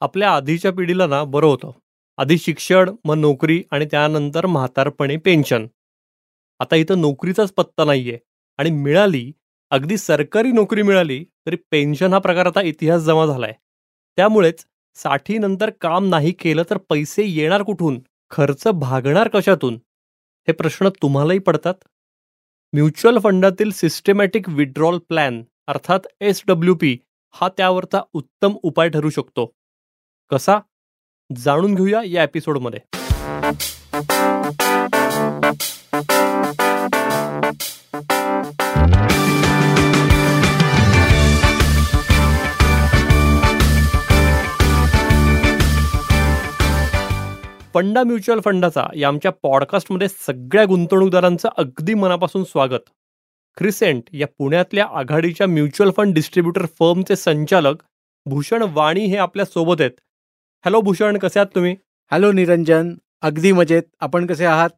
आपल्या 0.00 0.34
आधीच्या 0.34 0.72
पिढीला 0.72 1.06
ना 1.06 1.24
बरं 1.24 1.46
होतं. 1.46 1.70
आधी 2.18 2.38
शिक्षण 2.38 2.90
मग 3.04 3.14
नोकरी 3.14 3.62
आणि 3.70 3.86
त्यानंतर 3.90 4.46
म्हातारपणी 4.46 5.16
पेन्शन. 5.16 5.66
आता 6.60 6.76
इथं 6.76 7.00
नोकरीचाच 7.00 7.52
पत्ता 7.52 7.84
नाहीये 7.84 8.18
आणि 8.58 8.70
मिळाली 8.70 9.32
अगदी 9.70 9.96
सरकारी 9.96 10.52
नोकरी 10.52 10.82
मिळाली 10.82 11.24
तरी 11.46 11.56
पेन्शन 11.70 12.12
हा 12.12 12.18
प्रकार 12.18 12.46
आता 12.46 12.60
इतिहास 12.60 13.02
जमा 13.02 13.26
झालाय. 13.26 13.52
त्यामुळेच 14.16 14.64
साठीनंतर 14.94 15.70
काम 15.80 16.08
नाही 16.08 16.32
केलं 16.32 16.62
तर 16.70 16.78
पैसे 16.78 17.24
येणार 17.24 17.62
कुठून? 17.62 18.00
खर्च 18.30 18.68
भागणार 18.68 19.28
कशातून? 19.28 19.74
हे 20.48 20.52
प्रश्न 20.52 20.88
तुम्हालाही 21.02 21.38
पडतात? 21.38 21.74
म्युच्युअल 22.72 23.18
फंडातील 23.18 23.70
सिस्टमॅटिक 23.70 24.48
विड्रॉल 24.48 24.98
प्लॅन 24.98 25.42
अर्थात 25.66 26.00
एस 26.20 26.42
डब्ल्यू 26.46 26.74
पी 26.74 26.98
हा 27.34 27.48
त्यावरचा 27.48 28.00
उत्तम 28.12 28.54
उपाय 28.62 28.88
ठरू 28.88 29.10
शकतो. 29.10 29.52
कसा? 30.30 30.58
जाणून 31.36 31.74
घेऊया 31.74 32.00
या 32.04 32.22
एपिसोडमध्ये. 32.22 32.80
फंडा 47.74 48.02
म्युच्युअल 48.02 48.40
फंडाचा 48.40 48.86
या 48.96 49.08
आमच्या 49.08 49.32
पॉडकास्टमध्ये 49.42 50.08
सगळ्या 50.08 50.64
गुंतवणूकदारांचं 50.64 51.48
अगदी 51.56 51.94
मनापासून 51.94 52.44
स्वागत. 52.44 52.90
क्रिसेंट 53.56 54.02
या 54.12 54.26
पुण्यातल्या 54.26 54.86
आघाडीच्या 54.92 55.46
म्युच्युअल 55.46 55.92
फंड 55.96 56.14
डिस्ट्रीब्युटर 56.14 56.66
फर्मचे 56.66 57.16
संचालक 57.16 57.76
भूषण 58.26 58.64
वाणी 58.72 59.00
हे 59.00 59.16
आपल्यासोबत 59.16 59.80
आहेत. 59.80 60.00
हॅलो 60.64 60.80
भूषण 60.80 61.16
कसे 61.18 61.38
आहात 61.38 61.54
तुम्ही? 61.54 61.74
हॅलो 62.12 62.30
निरंजन 62.32 62.94
अगदी 63.22 63.52
मजेत. 63.52 63.82
आपण 64.00 64.26
कसे 64.26 64.44
आहात? 64.44 64.70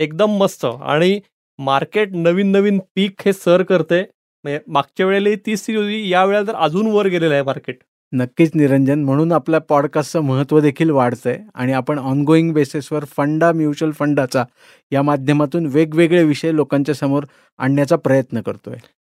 एकदम 0.00 0.30
मस्त. 0.30 0.64
आणि 0.64 1.20
मार्केट 1.58 2.12
नवीन 2.12 2.50
नवीन 2.52 2.78
पीक 2.94 3.22
हे 3.26 3.32
सर 3.32 3.62
करते. 3.62 4.00
म्हणजे 4.44 4.58
मागच्या 4.66 5.06
वेळेला 5.06 5.34
तीस 5.46 5.68
होती 5.70 6.08
या 6.10 6.24
वेळेला 6.24 6.46
तर 6.46 6.56
अजून 6.56 6.86
वर 6.86 7.06
गेलेलं 7.06 7.34
आहे 7.34 7.42
मार्केट. 7.42 7.78
नक्कीच 8.12 8.50
निरंजन. 8.54 9.04
म्हणून 9.04 9.32
आपल्या 9.32 9.60
पॉडकास्टचं 9.60 10.20
महत्त्व 10.20 10.60
देखील 10.60 10.90
वाढतंय. 10.90 11.38
आणि 11.54 11.72
आपण 11.72 11.98
ऑनगोईंग 11.98 12.52
बेसिसवर 12.52 13.04
फंडा 13.04 13.52
म्युच्युअल 13.52 13.92
फंडाचा 13.92 14.44
या 14.92 15.02
माध्यमातून 15.02 15.66
वेगवेगळे 15.66 16.24
विषय 16.24 16.52
लोकांच्या 16.52 16.94
समोर 16.94 17.24
आणण्याचा 17.58 17.96
प्रयत्न 17.96 18.40
करतोय. 18.40 18.76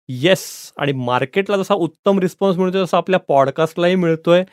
येस 0.10 0.74
आणि 0.78 0.92
मार्केटला 0.92 1.58
जसा 1.58 1.74
उत्तम 1.74 2.20
रिस्पॉन्स 2.20 2.58
मिळतोय 2.58 2.84
तसा 2.84 2.98
आपल्या 2.98 3.20
पॉडकास्टलाही 3.20 3.96
मिळतोय. 3.96 4.44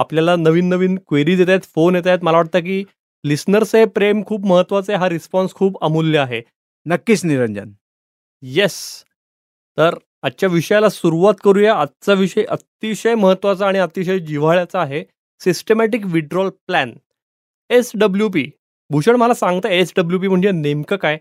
आपल्याला 0.00 0.34
नवीन 0.36 0.68
नवीन 0.68 0.96
क्वेरीज 1.08 1.40
येत 1.40 1.48
आहेत 1.48 1.64
फोन 1.74 1.96
येत 1.96 2.06
आहेत. 2.06 2.22
मला 2.22 2.36
वाटतं 2.36 2.60
की 2.60 2.82
लिस्नर्स 3.24 3.74
हे 3.76 3.84
प्रेम 3.84 4.22
खूप 4.26 4.46
महत्वाचं 4.46 4.92
आहे. 4.92 5.00
हा 5.00 5.08
रिस्पॉन्स 5.08 5.54
खूप 5.54 5.82
अमूल्य 5.84 6.18
आहे. 6.18 6.40
नक्कीच 6.86 7.24
निरंजन. 7.24 7.70
येस 8.42 8.76
तर 9.78 9.94
आजच्या 10.22 10.48
विषयाला 10.48 10.88
सुरुवात 10.88 11.34
करूया. 11.44 11.74
आजचा 11.74 12.12
विषय 12.12 12.44
अतिशय 12.48 13.14
महत्त्वाचा 13.14 13.66
आणि 13.66 13.78
अतिशय 13.78 14.18
जिव्हाळ्याचा 14.18 14.80
आहे. 14.80 15.04
Systematic 15.40 16.06
withdrawal 16.06 16.48
plan 16.66 16.92
S 17.70 17.90
W 17.94 18.28
P 18.28 18.50
Bhushan 18.90 19.16
मला 19.16 19.34
सांगता 19.34 19.68
एस 19.68 19.92
डब्ल्यू 19.96 20.18
पी 20.20 20.28
म्हणजे 20.28 20.50
नेमकं 20.52 20.96
काय? 20.96 21.18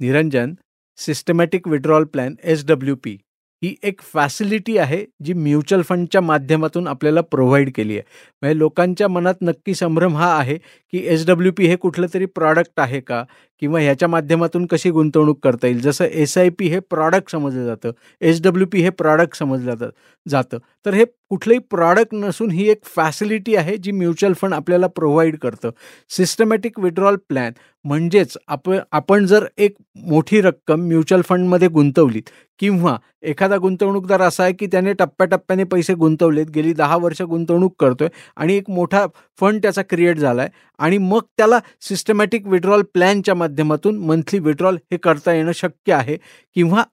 Niranjan 0.00 0.54
systematic 0.98 1.68
withdrawal 1.68 2.04
plan 2.04 2.34
S 2.42 2.64
W 2.66 2.96
P 3.04 3.16
ही 3.62 3.74
एक 3.82 4.00
फॅसिलिटी 4.04 4.76
आहे 4.78 5.04
जी 5.24 5.32
म्युच्युअल 5.32 5.82
फंडच्या 5.82 6.20
माध्यमातून 6.20 6.86
आपल्याला 6.88 7.20
प्रोव्हाइड 7.20 7.70
केली 7.74 7.92
आहे. 7.92 8.02
म्हणजे 8.42 8.58
लोकांच्या 8.58 9.08
मनात 9.08 9.34
नक्की 9.42 9.74
संभ्रम 9.74 10.16
हा 10.16 10.32
आहे 10.38 10.56
की 10.92 10.98
एस 11.06 11.26
डब्ल्यू 11.26 11.52
पी 11.52 11.66
हे 11.66 11.76
कुठलं 11.76 12.06
तरी 12.14 12.26
प्रॉडक्ट 12.26 12.80
आहे 12.80 13.00
का? 13.00 13.22
किंवा 13.62 13.80
ह्याच्या 13.80 14.08
माध्यमातून 14.08 14.66
कशी 14.66 14.90
गुंतवणूक 14.90 15.38
करता 15.44 15.66
येईल? 15.66 15.80
जसं 15.80 16.04
एस 16.04 16.36
आय 16.38 16.48
पी 16.48 16.68
हे 16.68 16.78
प्रॉडक्ट 16.80 17.30
समजलं 17.32 17.64
जातं. 17.66 17.90
एस 18.20 18.42
डब्ल्यू 18.42 18.66
पी 18.72 18.82
हे 18.82 18.90
प्रॉडक्ट 18.90 19.36
समजलं 19.38 19.74
जातं 19.74 19.90
जातं. 20.26 20.58
तर 20.86 20.94
हे 20.94 21.04
कुठलंही 21.30 21.58
प्रॉडक्ट 21.70 22.14
नसून 22.14 22.50
ही 22.50 22.68
एक 22.70 22.84
फॅसिलिटी 22.96 23.54
आहे 23.56 23.76
जी 23.76 23.90
म्युच्युअल 23.92 24.34
फंड 24.40 24.54
आपल्याला 24.54 24.86
प्रोव्हाइड 24.86 25.36
करतं. 25.38 25.70
सिस्टमॅटिक 26.10 26.78
विड्रॉल 26.80 27.16
प्लॅन 27.28 27.52
म्हणजेच 27.84 28.36
आप 28.48 28.70
आपण 28.92 29.26
जर 29.26 29.44
एक 29.58 29.74
मोठी 30.06 30.40
रक्कम 30.40 30.80
म्युच्युअल 30.80 31.22
फंडमध्ये 31.28 31.68
गुंतवलीत 31.68 32.30
किंवा 32.60 32.96
एखादा 33.22 33.56
गुंतवणूकदार 33.56 34.20
असा 34.22 34.42
आहे 34.44 34.52
की 34.52 34.66
त्याने 34.66 34.92
टप्प्याटप्प्याने 34.92 35.64
पैसे 35.64 35.94
गुंतवलेत 35.94 36.46
गेली 36.46 36.72
दहा 36.72 36.96
वर्ष 36.96 37.22
गुंतवणूक 37.22 37.74
करतोय 37.80 38.08
आणि 38.36 38.56
एक 38.56 38.70
मोठा 38.70 39.04
फंड 39.40 39.62
त्याचा 39.62 39.82
क्रिएट 39.82 40.18
झाला 40.18 40.42
आहे 40.42 40.50
आणि 40.78 40.98
मग 40.98 41.20
त्याला 41.36 41.58
सिस्टमॅटिक 41.80 42.46
विड्रॉल 42.46 42.82
प्लॅनच्या 42.94 43.34
माध्यमातून 43.48 43.98
मंथली 43.98 44.38
विड्रॉल 44.38 44.76
हे 44.92 44.96
करता 44.96 45.32
येणं 45.32 45.52
शक्य 45.52 45.92
आहे? 45.92 46.16
किंवा 46.56 46.84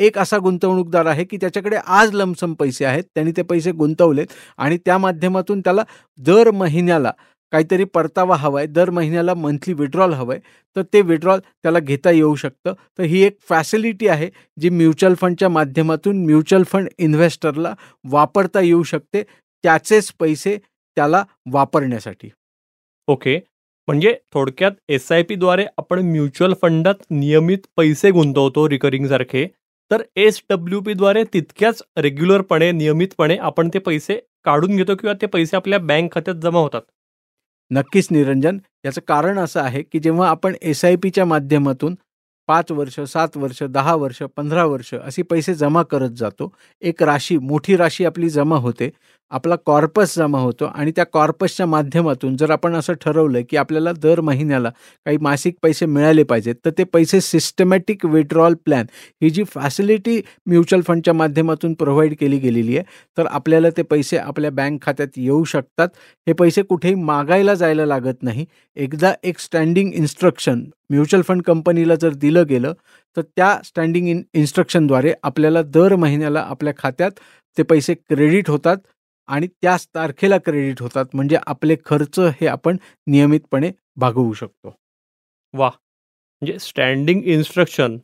एक 0.00 0.18
असा 0.18 0.38
गुंतवणूकदार 0.38 1.06
आहे 1.06 1.24
की 1.24 1.36
त्याच्याकडे 1.36 1.76
आज 1.76 2.14
लमसम 2.14 2.54
पैसे 2.54 2.84
आहेत 2.84 3.04
त्यांनी 3.04 3.32
ते 3.36 3.42
पैसे 3.42 3.72
गुंतवलेत 3.72 4.26
आणि 4.58 4.78
त्या 4.78 4.98
माध्यमातून 4.98 5.60
त्याला 5.60 5.82
दर 6.18 6.50
महिन्याला 6.50 7.12
काहीतरी 7.52 7.84
परतावा 7.84 8.36
हवा 8.36 8.58
आहे 8.60 8.66
दर 8.66 8.90
महिन्याला 8.90 9.34
मंथली 9.34 9.74
विड्रॉल 9.74 10.12
हवं 10.12 10.34
आहे 10.34 10.40
तर 10.76 10.82
ते 10.92 11.00
विड्रॉल 11.00 11.40
त्याला 11.40 11.78
घेता 11.78 12.10
येऊ 12.10 12.34
शकतं. 12.34 12.72
तर 12.98 13.02
ही 13.02 13.22
एक 13.22 13.36
फॅसिलिटी 13.48 14.08
आहे 14.08 14.30
जी 14.60 14.68
म्युच्युअल 14.70 15.14
फंडच्या 15.14 15.48
माध्यमातून 15.48 16.24
म्युच्युअल 16.24 16.64
फंड 16.64 16.88
इन्व्हेस्टरला 16.98 17.74
वापरता 18.04 18.60
येऊ 18.60 18.82
शकते 18.82 19.22
त्याचेच 19.64 20.12
पैसे 20.20 20.56
त्याला 20.96 21.24
वापरण्यासाठी. 21.52 22.30
ओके 23.06 23.38
म्हणजे 23.88 24.14
थोडक्यात 24.32 24.72
एस 24.88 25.10
आय 25.12 25.22
पीद्वारे 25.22 25.64
आपण 25.78 26.00
म्युच्युअल 26.02 26.54
फंडात 26.62 27.02
नियमित 27.10 27.66
पैसे 27.76 28.10
गुंतवतो 28.10 28.68
रिकरिंग 28.68 29.06
सारखे 29.06 29.46
तर 29.90 30.02
एस 30.16 30.40
डब्ल्यू 30.50 30.80
पीद्वारे 30.80 31.24
तितक्याच 31.32 31.82
रेग्युलरपणे 31.96 32.70
नियमितपणे 32.72 33.36
आपण 33.38 33.68
ते 33.74 33.78
पैसे 33.78 34.18
काढून 34.44 34.76
घेतो 34.76 34.94
किंवा 34.96 35.14
ते 35.22 35.26
पैसे 35.26 35.56
आपल्या 35.56 35.78
बँक 35.80 36.12
खात्यात 36.12 36.36
जमा 36.36 36.58
होतात. 36.58 36.82
नक्कीच 37.70 38.08
निरंजन. 38.10 38.58
याचं 38.84 39.00
कारण 39.08 39.38
असं 39.38 39.60
आहे 39.60 39.82
की 39.82 39.98
जेव्हा 39.98 40.28
आपण 40.28 40.54
एस 40.62 40.84
आय 40.84 40.96
पीच्या 40.96 41.24
माध्यमातून 41.24 41.94
पाच 42.48 42.70
वर्ष 42.72 42.98
सात 43.02 43.36
वर्ष 43.36 43.62
दहा 43.64 43.94
वर्ष 43.94 44.22
पंधरा 44.36 44.64
वर्ष 44.64 44.92
असे 44.94 45.22
पैसे 45.22 45.54
जमा 45.54 45.82
करत 45.82 46.10
जातो 46.16 46.52
एक 46.82 47.02
राशी 47.02 47.36
मोठी 47.40 47.76
राशी 47.76 48.04
आपली 48.04 48.28
जमा 48.30 48.56
होते 48.56 48.90
आपला 49.30 49.56
कॉर्पस 49.66 50.14
जमा 50.18 50.38
होतो 50.38 50.64
आणि 50.64 50.92
त्या 50.96 51.04
कॉर्पसच्या 51.12 51.66
माध्यमातून 51.66 52.36
जर 52.36 52.50
आपण 52.50 52.74
असं 52.74 52.92
ठरवलं 53.00 53.42
की 53.50 53.56
आपल्याला 53.56 53.92
दर 53.92 54.20
महिन्याला 54.20 54.70
काही 55.06 55.16
मासिक 55.20 55.56
पैसे 55.62 55.86
मिळाले 55.86 56.22
पाहिजेत 56.22 56.54
तर 56.64 56.70
ते 56.78 56.84
पैसे 56.84 57.20
सिस्टमॅटिक 57.20 58.04
विड्रॉल 58.06 58.54
प्लॅन 58.64 58.86
ही 59.22 59.30
जी 59.30 59.44
फॅसिलिटी 59.44 60.20
म्युच्युअल 60.46 60.82
फंडच्या 60.86 61.14
माध्यमातून 61.14 61.74
प्रोव्हाइड 61.74 62.14
केली 62.20 62.38
गेलेली 62.38 62.76
आहे 62.76 62.84
तर 63.18 63.26
आपल्याला 63.26 63.70
ते 63.76 63.82
पैसे 63.82 64.16
आपल्या 64.16 64.50
बँक 64.50 64.82
खात्यात 64.82 65.16
येऊ 65.16 65.44
शकतात. 65.44 65.88
हे 66.26 66.32
पैसे 66.32 66.62
कुठेही 66.62 66.94
मागायला 66.94 67.54
जायला 67.54 67.86
लागत 67.86 68.22
नाही. 68.22 68.44
एकदा 68.76 69.12
एक 69.24 69.38
स्टँडिंग 69.38 69.92
इन्स्ट्रक्शन 69.94 70.64
म्युच्युअल 70.90 71.22
फंड 71.28 71.42
कंपनीला 71.42 71.94
जर 72.00 72.14
दिलं 72.14 72.44
गेलं 72.48 72.72
तर 73.16 73.22
त्या 73.36 73.56
स्टँडिंग 73.64 74.08
इन 74.08 74.22
इन्स्ट्रक्शनद्वारे 74.34 75.12
आपल्याला 75.22 75.62
दर 75.64 75.94
महिन्याला 75.96 76.40
आपल्या 76.40 76.72
खात्यात 76.78 77.10
ते 77.56 77.62
पैसे 77.62 77.94
क्रेडिट 77.94 78.50
होतात. 78.50 78.76
आणि 79.28 79.46
त्याच 79.62 79.86
तारखेला 79.94 80.38
क्रेडिट 80.38 80.82
होतात. 80.82 81.04
म्हणजे 81.14 81.36
आपले 81.46 81.76
खर्च 81.86 82.18
हे 82.40 82.46
आपण 82.46 82.76
नियमितपणे 83.06 83.70
भागवू 83.96 84.32
शकतो. 84.32 84.74
वा 85.54 85.68
म्हणजे 85.68 86.58
स्टँडिंग 86.58 87.22
इन्स्ट्रक्शन 87.24 87.96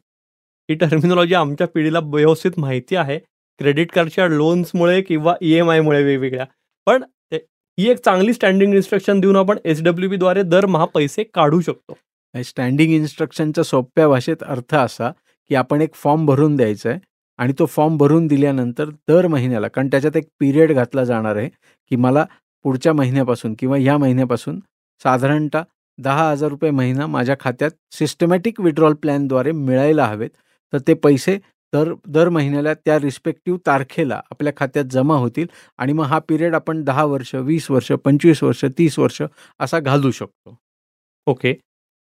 ही 0.68 0.74
टर्मिनॉलॉजी 0.74 1.34
आमच्या 1.34 1.66
पिढीला 1.68 2.00
व्यवस्थित 2.04 2.58
माहिती 2.58 2.96
आहे. 2.96 3.18
क्रेडिट 3.60 3.92
कार्डच्या 3.92 4.28
लोन्समुळे 4.28 5.00
किंवा 5.02 5.34
ई 5.42 5.52
एम 5.52 5.70
आयमुळे 5.70 6.02
वेगवेगळ्या. 6.02 6.44
पण 6.86 7.02
ही 7.32 7.88
एक 7.90 7.98
चांगली 8.04 8.32
स्टँडिंग 8.32 8.74
इन्स्ट्रक्शन 8.74 9.20
देऊन 9.20 9.36
आपण 9.36 9.58
एस 9.64 9.82
डब्ल्यू 9.82 10.10
पीद्वारे 10.10 10.42
दरमहा 10.42 10.84
पैसे 10.94 11.24
काढू 11.34 11.60
शकतो. 11.60 11.96
स्टँडिंग 12.34 12.92
इन्स्ट्रक्शनचा 12.92 13.62
सोप्या 13.62 14.08
भाषेत 14.08 14.42
अर्थ 14.42 14.74
असा 14.74 15.10
की 15.50 15.54
आपण 15.54 15.80
एक 15.82 15.94
फॉर्म 15.94 16.26
भरून 16.26 16.56
द्यायचा 16.56 16.90
आहे 16.90 16.98
आणि 17.40 17.52
तो 17.58 17.66
फॉर्म 17.66 17.96
भरून 17.96 18.26
दिल्यानंतर 18.26 18.90
दर 19.08 19.26
महिन्याला 19.26 19.68
कारण 19.68 19.88
त्याच्यात 19.88 20.16
एक 20.16 20.28
पिरियड 20.40 20.72
घातला 20.72 21.04
जाणार 21.04 21.36
आहे 21.36 21.48
की 21.90 21.96
मला 21.96 22.24
पुढच्या 22.64 22.92
महिन्यापासून 22.92 23.54
किंवा 23.58 23.76
ह्या 23.76 23.96
महिन्यापासून 23.98 24.58
साधारणतः 25.02 25.62
दहा 25.98 26.30
हजार 26.30 26.48
रुपये 26.48 26.70
महिना 26.70 27.06
माझ्या 27.06 27.36
खात्यात 27.40 27.70
सिस्टमॅटिक 27.92 28.60
विड्रॉल 28.60 28.94
प्लॅनद्वारे 28.94 29.52
मिळायला 29.52 30.06
हवेत. 30.06 30.30
तर 30.72 30.78
ते 30.78 30.94
पैसे 30.94 31.36
दर 31.72 31.92
दर 32.08 32.28
महिन्याला 32.28 32.74
त्या 32.74 32.98
रिस्पेक्टिव्ह 32.98 33.58
तारखेला 33.66 34.20
आपल्या 34.30 34.52
खात्यात 34.56 34.84
जमा 34.84 35.16
होतील 35.16 35.46
आणि 35.78 35.92
मग 35.92 36.04
हा 36.04 36.18
पिरियड 36.18 36.54
आपण 36.54 36.82
दहा 36.84 37.04
वर्ष 37.04 37.34
वीस 37.34 37.70
वर्ष 37.70 37.92
पंचवीस 38.04 38.42
वर्ष 38.42 38.64
तीस 38.78 38.98
वर्ष 38.98 39.22
असा 39.60 39.80
घालू 39.80 40.10
शकतो. 40.10 40.56
ओके. 41.26 41.54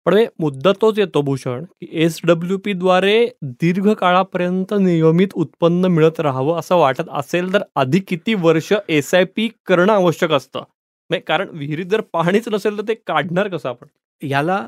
पण 0.05 0.15
मुद्दा 0.39 0.71
तोच 0.81 0.97
येतो 0.99 1.21
भूषण 1.21 1.63
की 1.63 1.87
एस 2.03 2.19
डब्ल्यू 2.23 2.57
पीद्वारे 2.57 3.15
दीर्घ 3.61 3.91
काळापर्यंत 3.93 4.73
नियमित 4.79 5.33
उत्पन्न 5.35 5.85
मिळत 5.85 6.19
राहावं 6.19 6.59
असं 6.59 6.75
वाटत 6.77 7.09
असेल 7.11 7.53
तर 7.53 7.63
आधी 7.75 7.99
किती 8.07 8.33
वर्ष 8.41 8.71
एस 8.89 9.13
आय 9.13 9.23
पी 9.35 9.47
करणं 9.65 9.93
आवश्यक 9.93 10.31
असतं? 10.31 10.63
नाही 11.09 11.21
कारण 11.27 11.49
विहिरीत 11.53 11.85
जर 11.85 12.01
पाणीच 12.13 12.47
नसेल 12.49 12.77
तर 12.77 12.87
ते 12.87 12.93
काढणार 13.07 13.47
कसं 13.47 13.69
आपण? 13.69 13.87
याला 14.21 14.61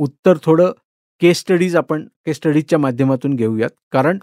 उत्तर 0.00 0.36
थोडं 0.44 0.72
केस 1.22 1.40
स्टडीज 1.40 1.76
आपण 1.76 2.04
केस 2.26 2.36
स्टडीजच्या 2.36 2.78
माध्यमातून 2.78 3.34
घेऊयात. 3.36 3.70
कारण 3.92 4.18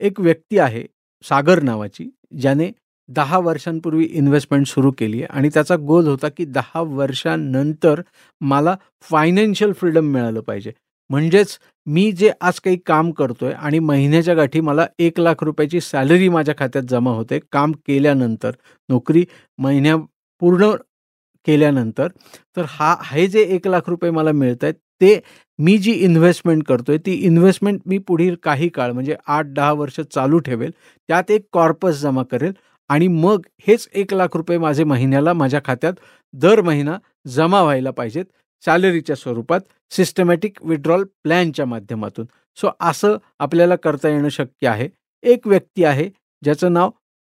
एक 0.00 0.20
व्यक्ती 0.20 0.58
आहे 0.58 0.84
सागर 1.24 1.62
नावाची 1.62 2.10
ज्याने 2.40 2.70
दहा 3.08 3.38
वर्षांपूर्वी 3.38 4.04
इन्व्हेस्टमेंट 4.04 4.66
सुरू 4.66 4.90
केली 4.90 5.22
आहे 5.22 5.36
आणि 5.38 5.48
त्याचा 5.54 5.76
गोल 5.76 6.06
होता 6.06 6.28
की 6.28 6.44
दहा 6.44 6.80
वर्षांनंतर 6.80 8.00
मला 8.40 8.76
फायनान्शियल 9.10 9.72
फ्रीडम 9.72 10.12
मिळालं 10.12 10.40
पाहिजे. 10.40 10.72
म्हणजेच 11.10 11.58
मी 11.86 12.10
जे 12.12 12.30
आज 12.40 12.58
काही 12.60 12.76
काम 12.86 13.10
करतोय 13.10 13.52
आणि 13.52 13.78
महिन्याच्या 13.78 14.34
गाठी 14.34 14.60
मला 14.60 14.86
एक 14.98 15.20
लाख 15.20 15.44
रुपयाची 15.44 15.80
सॅलरी 15.80 16.28
माझ्या 16.28 16.54
खात्यात 16.58 16.84
जमा 16.84 17.10
होते 17.10 17.38
काम 17.52 17.72
केल्यानंतर 17.86 18.52
नोकरी 18.88 19.24
महिन्या 19.58 19.96
पूर्ण 20.42 20.70
केल्यानंतर 21.46 22.08
तर 22.56 22.64
हा 22.68 22.94
हे 23.04 23.26
जे 23.26 23.42
एक 23.54 23.68
लाख 23.68 23.88
रुपये 23.88 24.10
मला 24.10 24.32
मिळत 24.32 24.64
आहेत 24.64 24.74
ते 25.00 25.18
मी 25.58 25.76
जी 25.78 25.92
इन्व्हेस्टमेंट 26.04 26.62
करतोय 26.64 26.98
ती 26.98 27.12
इन्व्हेस्टमेंट 27.26 27.80
मी 27.86 27.98
पुढील 27.98 28.34
काही 28.42 28.68
काळ 28.68 28.92
म्हणजे 28.92 29.16
आठ 29.26 29.46
दहा 29.46 29.72
वर्ष 29.72 30.00
चालू 30.14 30.38
ठेवेल 30.38 30.70
त्यात 31.08 31.30
एक 31.30 31.46
कॉर्पस 31.52 32.00
जमा 32.00 32.22
करेल. 32.22 32.52
आणि 32.90 33.08
मग 33.08 33.46
हेच 33.68 33.88
एक 33.92 34.14
लाख 34.14 34.36
रुपये 34.36 34.58
माझे 34.58 34.84
महिन्याला 34.84 35.32
माझ्या 35.32 35.60
खात्यात 35.64 35.92
दर 36.34 36.60
महिना 36.60 36.96
जमा 37.28 37.62
व्हायला 37.62 37.90
पाहिजेत 37.90 38.24
सॅलरीच्या 38.62 39.16
स्वरूपात 39.16 39.60
सिस्टमॅटिक 39.92 40.62
विड्रॉल 40.62 41.04
प्लॅनच्या 41.24 41.66
माध्यमातून. 41.66 42.26
सो 42.58 42.70
असं 42.80 43.16
आपल्याला 43.38 43.76
करता 43.76 44.08
येणं 44.08 44.28
शक्य 44.28 44.68
आहे. 44.68 44.88
एक 45.22 45.46
व्यक्ती 45.46 45.84
आहे 45.84 46.08
ज्याचं 46.42 46.72
नाव 46.72 46.90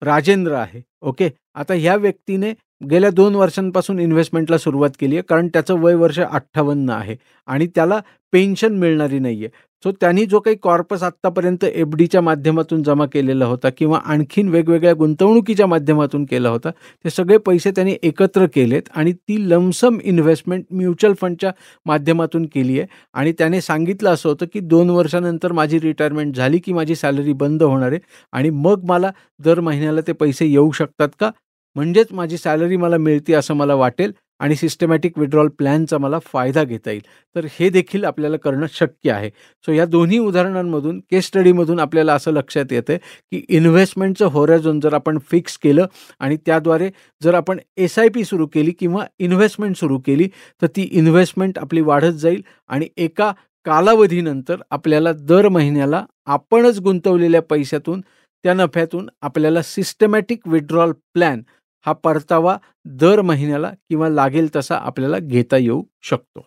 राजेंद्र 0.02 0.52
आहे 0.54 0.80
ओके? 1.02 1.28
आता 1.54 1.74
ह्या 1.74 1.94
व्यक्तीने 1.96 2.52
गेल्या 2.82 3.10
दोन 3.10 3.34
वर्षांपासून 3.34 3.98
इन्व्हेस्टमेंटला 4.00 4.58
सुरुवात 4.58 4.90
केली 5.00 5.16
आहे 5.16 5.22
कारण 5.28 5.48
त्याचं 5.48 5.78
वय 5.80 5.94
वर्ष 5.94 6.18
अठ्ठावन्न 6.20 6.90
आहे 6.90 7.16
आणि 7.48 7.66
त्याला 7.74 7.98
पेन्शन 8.32 8.76
मिळणारी 8.78 9.18
नाही 9.18 9.44
आहे 9.44 9.48
सो 9.82 9.90
त्यांनी 9.92 10.24
जो 10.26 10.38
काही 10.40 10.56
कॉर्पस 10.62 11.02
आत्तापर्यंत 11.02 11.64
एफ 11.64 11.94
डीच्या 11.96 12.20
माध्यमातून 12.20 12.82
जमा 12.82 13.04
केलेला 13.06 13.44
होता 13.46 13.68
किंवा 13.78 13.98
आणखीन 14.04 14.48
वेगवेगळ्या 14.48 14.92
गुंतवणुकीच्या 14.94 15.66
माध्यमातून 15.66 16.24
केला 16.24 16.48
होता 16.48 16.70
ते 17.04 17.10
सगळे 17.10 17.38
पैसे 17.38 17.70
त्यांनी 17.70 17.94
एकत्र 18.02 18.46
केलेत 18.54 18.88
आणि 18.94 19.12
ती 19.12 19.36
लमसम 19.50 19.98
इन्व्हेस्टमेंट 20.04 20.64
म्युच्युअल 20.70 21.14
फंडच्या 21.20 21.52
माध्यमातून 21.86 22.46
केली 22.46 22.78
आहे. 22.80 22.86
आणि 23.14 23.32
त्याने 23.32 23.60
सांगितलं 23.60 24.10
असं 24.10 24.28
होतं 24.28 24.46
की 24.52 24.60
दोन 24.60 24.90
वर्षानंतर 24.90 25.52
माझी 25.52 25.80
रिटायरमेंट 25.80 26.36
झाली 26.36 26.58
की 26.58 26.72
माझी 26.72 26.94
सॅलरी 26.94 27.32
बंद 27.34 27.62
होणार 27.62 27.92
आहे 27.92 28.00
आणि 28.32 28.50
मग 28.50 28.84
मला 28.84 29.10
दर 29.40 29.60
महिन्याला 29.60 30.00
ते 30.06 30.12
पैसे 30.12 30.46
येऊ 30.46 30.70
शकतात 30.72 31.08
का? 31.20 31.30
म्हणजेच 31.76 32.12
माझी 32.12 32.36
सॅलरी 32.38 32.76
मला 32.76 32.96
मिळते 32.96 33.32
असं 33.32 33.54
मला 33.54 33.74
वाटेल 33.74 34.12
आणि 34.40 34.54
सिस्टमॅटिक 34.56 35.18
विड्रॉल 35.18 35.48
प्लॅनचा 35.48 35.98
मला 35.98 36.18
फायदा 36.24 36.62
घेता 36.64 36.90
येईल. 36.90 37.02
तर 37.36 37.46
हे 37.50 37.68
देखील 37.68 38.04
आपल्याला 38.04 38.36
करणं 38.36 38.66
शक्य 38.72 39.10
आहे. 39.12 39.30
सो 39.64 39.72
या 39.72 39.84
दोन्ही 39.84 40.18
उदाहरणांमधून 40.18 41.00
केस 41.10 41.26
स्टडीमधून 41.26 41.80
आपल्याला 41.80 42.14
असं 42.14 42.32
लक्षात 42.32 42.72
येतं 42.72 42.96
की 43.32 43.42
इन्व्हेस्टमेंटचं 43.48 44.26
होरॅझोन 44.26 44.80
जर 44.80 44.94
आपण 44.94 45.18
फिक्स 45.30 45.58
केलं 45.58 45.86
आणि 46.18 46.36
त्याद्वारे 46.46 46.90
जर 47.22 47.34
आपण 47.34 47.58
एस 47.76 47.98
आय 47.98 48.08
पी 48.08 48.24
सुरू 48.24 48.46
केली 48.46 48.70
किंवा 48.70 49.04
इन्व्हेस्टमेंट 49.18 49.76
सुरू 49.76 49.98
केली 49.98 50.28
तर 50.62 50.66
ती 50.66 50.88
इन्व्हेस्टमेंट 50.92 51.58
आपली 51.58 51.80
वाढत 51.80 52.12
जाईल 52.14 52.42
आणि 52.68 52.88
एका 52.96 53.32
कालावधीनंतर 53.66 54.56
आपल्याला 54.70 55.12
दर 55.12 55.48
महिन्याला 55.48 56.04
आपणच 56.26 56.78
गुंतवलेल्या 56.80 57.42
पैशातून 57.42 58.00
त्या 58.44 58.54
नफ्यातून 58.54 59.08
आपल्याला 59.22 59.62
सिस्टमॅटिक 59.62 60.48
विड्रॉल 60.48 60.92
प्लॅन 61.14 61.42
हा 61.86 61.92
परतावा 61.92 62.56
दर 62.84 63.20
महिन्याला 63.20 63.70
किंवा 63.88 64.08
लागेल 64.08 64.48
तसा 64.56 64.76
आपल्याला 64.76 65.18
घेता 65.18 65.56
येऊ 65.56 65.82
शकतो. 66.02 66.40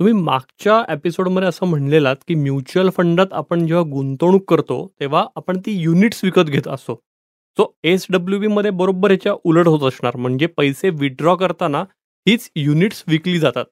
तुम्ही 0.00 0.12
मागच्या 0.12 0.92
एपिसोडमध्ये 0.92 1.48
असं 1.48 1.66
म्हणलेलात 1.66 2.16
की 2.28 2.34
म्युच्युअल 2.34 2.90
फंडात 2.90 3.32
आपण 3.32 3.66
जेव्हा 3.66 3.90
गुंतवणूक 3.90 4.50
करतो 4.50 4.86
तेव्हा 5.00 5.26
आपण 5.36 5.58
ती 5.66 5.72
युनिट्स 5.72 6.24
विकत 6.24 6.42
घेत 6.42 6.68
असतो. 6.68 6.94
तो 7.58 7.76
एस 7.84 8.06
डब्ल्यू 8.10 8.38
बीमध्ये 8.38 8.70
बरोबर 8.70 9.10
ह्याच्या 9.10 9.32
उलट 9.44 9.66
होत 9.66 9.88
असणार. 9.88 10.16
म्हणजे 10.16 10.46
पैसे 10.46 10.90
विड्रॉ 10.90 11.34
करताना 11.36 11.84
हीच 12.28 12.50
युनिट्स 12.56 13.04
विकली 13.06 13.38
जातात. 13.38 13.64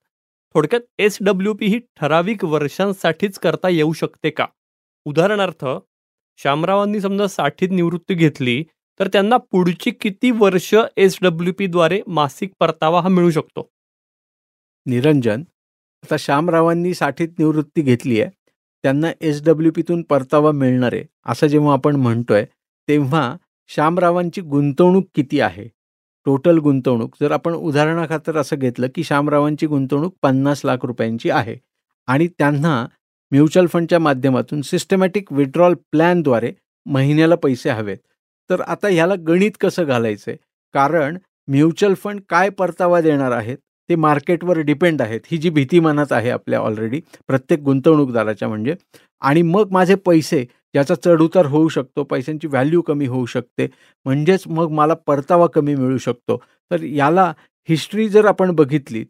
थोडक्यात 0.55 0.81
एस 0.99 1.19
डब्ल्यू 1.21 1.55
पी 1.55 1.67
ही 1.67 1.79
ठराविक 1.79 2.45
वर्षांसाठीच 2.45 3.39
करता 3.39 3.69
येऊ 3.69 3.93
शकते 3.93 4.31
का? 4.31 4.47
उदाहरणार्थ 5.05 5.65
श्यामरावांनी 6.39 7.01
समजा 7.01 7.27
साठीत 7.27 7.69
निवृत्ती 7.71 8.15
घेतली 8.15 8.65
तर 9.01 9.09
त्यांना 9.09 9.37
पुढची 9.37 9.91
किती 9.91 10.31
वर्ष 10.31 10.75
एस 10.97 11.17
डब्ल्यू 11.23 11.53
पीद्वारे 11.59 12.01
मासिक 12.07 12.51
परतावा 12.61 13.01
हा 13.01 13.09
मिळू 13.09 13.31
शकतो? 13.31 13.69
निरंजन 14.87 15.43
आता 16.05 16.17
श्यामरावांनी 16.19 16.93
साठीत 16.95 17.29
निवृत्ती 17.39 17.83
घेतली 17.83 18.21
आहे. 18.21 18.31
त्यांना 18.85 19.11
एस 19.21 19.43
डब्ल्यू 19.45 19.73
पीतून 19.77 20.03
परतावा 20.03 20.53
मिळणार 20.53 20.93
आहे 20.93 21.05
असं 21.27 21.47
जेव्हा 21.47 21.73
आपण 21.73 21.97
म्हणतोय 21.97 22.45
तेव्हा 22.89 23.37
श्यामरावांची 23.71 24.41
गुंतवणूक 24.41 25.05
किती 25.15 25.41
आहे? 25.41 25.67
टोटल 26.27 26.59
गुंतवणूक 26.59 27.17
जर 27.21 27.33
आपण 27.33 27.55
उदाहरणाखातर 27.55 28.37
असं 28.37 28.57
घेतलं 28.57 28.87
की 28.95 29.05
श्यामरावांची 29.05 29.67
गुंतवणूक 29.67 30.15
पन्नास 30.23 30.65
लाख 30.65 30.85
रुपयांची 30.85 31.31
आहे 31.31 31.57
आणि 32.09 32.27
त्यांना 32.29 32.87
म्युच्युअल 33.33 33.67
फंडच्या 33.67 33.99
माध्यमातून 33.99 34.63
सिस्टमॅटिक 34.63 35.33
विड्रॉल 35.33 35.75
प्लॅनद्वारे 35.93 36.53
महिन्याला 36.87 37.35
पैसे 37.35 37.71
हवेत 37.71 37.99
तर 38.51 38.61
आता 38.61 38.89
ह्याला 38.89 39.15
गणित 39.27 39.51
कसं 39.61 39.85
घालायचं 39.85 40.31
आहे 40.31 40.37
कारण 40.75 41.17
म्युच्युअल 41.49 41.95
फंड 41.95 42.21
काय 42.29 42.49
परतावा 42.49 43.01
देणार 43.01 43.33
आहेत? 43.33 43.57
ते 43.89 43.95
मार्केटवर 43.95 44.59
डिपेंड 44.59 45.03
आहेत. 45.03 45.21
ही 45.31 45.39
जी 45.39 45.51
भीती 45.51 45.81
मनात 45.81 46.13
आहे 46.13 46.31
आपल्या 46.31 46.59
ऑलरेडी 46.61 47.01
प्रत्येक 47.29 47.61
गुंतवणूकदाराच्या 47.61 48.49
म्हणजे. 48.49 48.75
आणि 49.21 49.43
मग 49.43 49.73
माझे 49.73 49.95
पैसे 49.95 50.45
याचा 50.75 50.95
चढउतार 51.05 51.47
होऊ 51.47 51.69
शकतो 51.69 52.03
पैशांची 52.05 52.47
व्हॅल्यू 52.47 52.83
कमी 52.83 53.07
होऊ 53.07 53.27
शकते. 53.27 53.67
म्हणजेच 54.07 54.43
मग 54.47 54.71
मला 54.71 54.95
परतावा 55.07 55.47
कमी 55.47 55.75
मिळू 55.75 55.99
शकतो. 55.99 56.37
तर 56.71 56.83
याला 56.83 57.33
हिस्ट्री 57.69 58.09
जर 58.09 58.27
आपण 58.27 58.51
बघितली 58.51 59.05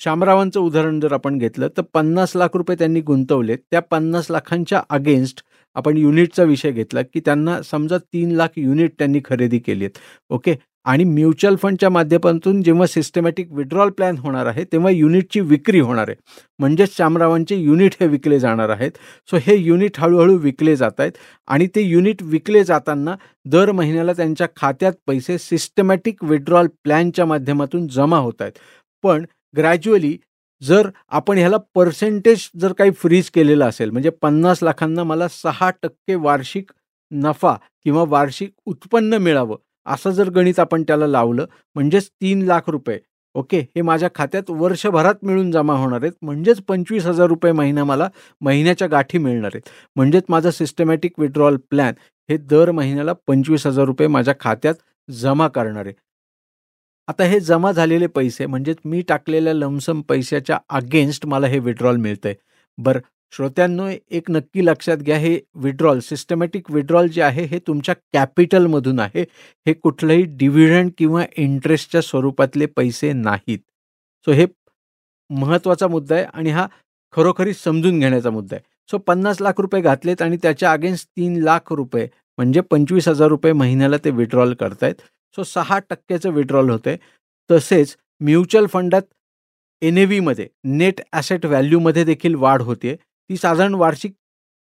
शामरावांचं 0.00 0.60
उदाहरण 0.60 1.00
जर 1.00 1.12
आपण 1.12 1.38
घेतलं 1.38 1.68
तर 1.76 1.82
पन्नास 1.94 2.34
लाख 2.36 2.48
रुपये 2.54 2.76
त्यांनी 2.78 3.00
गुंतवले 3.00 3.56
त्या 3.56 3.80
पन्नास 3.80 4.30
लाखांच्या 4.30 4.82
अगेन्स्ट 4.90 5.42
आपण 5.74 5.96
युनिटचा 5.96 6.42
विषय 6.42 6.72
घेतला 6.72 7.02
की 7.02 7.20
त्यांना 7.20 7.62
समजा 7.62 7.98
तीन 7.98 8.30
लाख 8.30 8.48
युनिट 8.56 8.92
त्यांनी 8.98 9.20
खरेदी 9.24 9.58
केली 9.58 9.84
आहेत. 9.84 9.98
ओके? 10.30 10.54
आणि 10.84 11.04
म्युच्युअल 11.04 11.56
फंडच्या 11.56 11.90
माध्यमातून 11.90 12.62
जेव्हा 12.62 12.86
सिस्टमॅटिक 12.86 13.52
विड्रॉल 13.52 13.90
प्लॅन 13.90 14.18
होणार 14.18 14.46
आहे 14.46 14.64
तेव्हा 14.64 14.90
युनिटची 14.90 15.40
विक्री 15.40 15.80
होणार 15.80 16.08
आहे. 16.08 16.16
म्हणजेच 16.58 16.96
शामरावांचे 16.96 17.56
युनिट 17.56 17.92
हे 18.00 18.06
विकले 18.06 18.38
जाणार 18.38 18.68
आहेत. 18.68 18.90
सो 19.30 19.36
हे 19.36 19.56
युनिट 19.56 19.90
हळूहळू 19.98 20.36
विकले 20.36 20.76
जात 20.76 21.00
आहेत 21.00 21.12
आणि 21.46 21.66
ते 21.66 21.80
युनिट 21.80 22.22
विकले 22.22 22.64
जाताना 22.64 23.16
दर 23.44 23.72
महिन्याला 23.72 24.12
त्यांच्या 24.12 24.46
खात्यात 24.56 24.92
पैसे 25.06 25.38
सिस्टमॅटिक 25.38 26.24
विड्रॉल 26.24 26.66
प्लॅनच्या 26.66 27.24
माध्यमातून 27.24 27.88
जमा 27.88 28.18
होत 28.18 28.40
आहेत. 28.40 28.52
पण 29.02 29.24
ग्रॅज्युअली 29.56 30.18
जर 30.62 30.88
आपण 31.08 31.38
ह्याला 31.38 31.56
पर्सेंटेज 31.74 32.48
जर 32.60 32.72
काही 32.72 32.90
फ्रीज 32.90 33.30
केलेलं 33.30 33.64
असेल 33.64 33.90
म्हणजे 33.90 34.10
पन्नास 34.10 34.62
लाखांना 34.62 35.04
मला 35.04 35.28
सहा 35.28 35.70
टक्के 35.82 36.14
वार्षिक 36.14 36.72
नफा 37.10 37.54
किंवा 37.84 38.04
वार्षिक 38.08 38.52
उत्पन्न 38.66 39.14
मिळावं 39.14 39.56
असं 39.86 40.10
जर 40.10 40.28
गणित 40.30 40.60
आपण 40.60 40.82
त्याला 40.82 41.06
लावलं 41.06 41.46
म्हणजेच 41.74 42.08
तीन 42.10 42.42
लाख 42.42 42.68
रुपये 42.68 42.98
ओके 43.34 43.58
हे 43.76 43.82
माझ्या 43.82 44.08
खात्यात 44.14 44.50
वर्षभरात 44.50 45.14
मिळून 45.22 45.50
जमा 45.50 45.74
होणार 45.74 46.02
आहेत 46.02 46.12
म्हणजेच 46.22 46.60
पंचवीस 46.60 47.06
हजार 47.06 47.26
रुपये 47.26 47.52
महिना 47.52 47.84
मला 47.84 48.08
महिन्याच्या 48.40 48.88
गाठी 48.88 49.18
मिळणार 49.18 49.50
आहेत. 49.54 49.68
म्हणजेच 49.96 50.24
माझं 50.28 50.50
सिस्टमॅटिक 50.50 51.18
विड्रॉल 51.18 51.56
प्लॅन 51.70 51.94
हे 52.28 52.36
दर 52.36 52.70
महिन्याला 52.70 53.12
पंचवीस 53.26 53.66
हजार 53.66 53.84
रुपये 53.84 54.06
माझ्या 54.08 54.34
खात्यात 54.40 54.74
जमा 55.08 55.48
करणार 55.48 55.86
आहे. 55.86 55.94
आता 57.10 57.24
हे 57.24 57.38
जमा 57.40 57.70
झालेले 57.72 58.06
पैसे 58.06 58.46
म्हणजेच 58.46 58.76
मी 58.84 59.00
टाकलेल्या 59.02 59.52
लमसम 59.54 60.00
पैशाच्या 60.00 60.58
अगेन्स्ट 60.68 61.26
मला 61.26 61.46
हे 61.46 61.58
विड्रॉल 61.58 61.96
मिळतंय. 61.96 62.34
बरं 62.78 63.00
श्रोत्यांनो 63.32 63.88
एक 64.10 64.30
नक्की 64.30 64.64
लक्षात 64.66 64.96
घ्या 64.96 65.16
हे 65.16 65.38
विड्रॉल 65.54 66.00
सिस्टमॅटिक 66.00 66.70
विड्रॉल 66.70 67.08
जे 67.08 67.22
आहे 67.22 67.44
हे 67.44 67.58
तुमच्या 67.66 67.94
कॅपिटलमधून 68.12 69.00
आहे. 69.00 69.22
हे 69.66 69.72
कुठलंही 69.72 70.22
डिव्हिडंड 70.38 70.90
किंवा 70.98 71.24
इंटरेस्टच्या 71.36 72.02
स्वरूपातले 72.02 72.66
पैसे 72.66 73.12
नाहीत. 73.12 73.58
सो 74.26 74.32
हे 74.32 74.46
महत्त्वाचा 75.30 75.88
मुद्दा 75.88 76.14
आहे 76.14 76.24
आणि 76.24 76.50
हा 76.50 76.66
खरोखरी 77.12 77.54
समजून 77.54 78.00
घेण्याचा 78.00 78.30
मुद्दा 78.30 78.56
आहे. 78.56 78.64
सो 78.90 78.98
पन्नास 78.98 79.40
लाख 79.40 79.60
रुपये 79.60 79.80
घातलेत 79.80 80.22
आणि 80.22 80.36
त्याच्या 80.36 80.72
अगेन्स्ट 80.72 81.08
तीन 81.16 81.40
लाख 81.42 81.72
रुपये 81.72 82.08
म्हणजे 82.38 82.60
पंचवीस 82.60 83.08
हजार 83.08 83.28
रुपये 83.28 83.52
महिन्याला 83.52 83.96
ते 84.04 84.10
विड्रॉल 84.10 84.54
करतायत. 84.54 84.94
सो 85.36 85.42
सहा 85.44 85.78
टक्क्याचं 85.90 86.30
विड्रॉल 86.32 86.70
होते. 86.70 86.96
तसेच 87.50 87.96
म्युच्युअल 88.20 88.66
फंडात 88.66 89.02
एन 89.82 89.98
ए 89.98 90.04
व्हीमध्ये 90.04 90.46
नेट 90.64 91.00
ॲसेट 91.12 91.46
व्हॅल्यूमध्ये 91.46 92.04
देखील 92.04 92.34
वाढ 92.34 92.62
होते 92.62 92.94
ती 92.94 93.36
साधारण 93.36 93.74
वार्षिक 93.74 94.12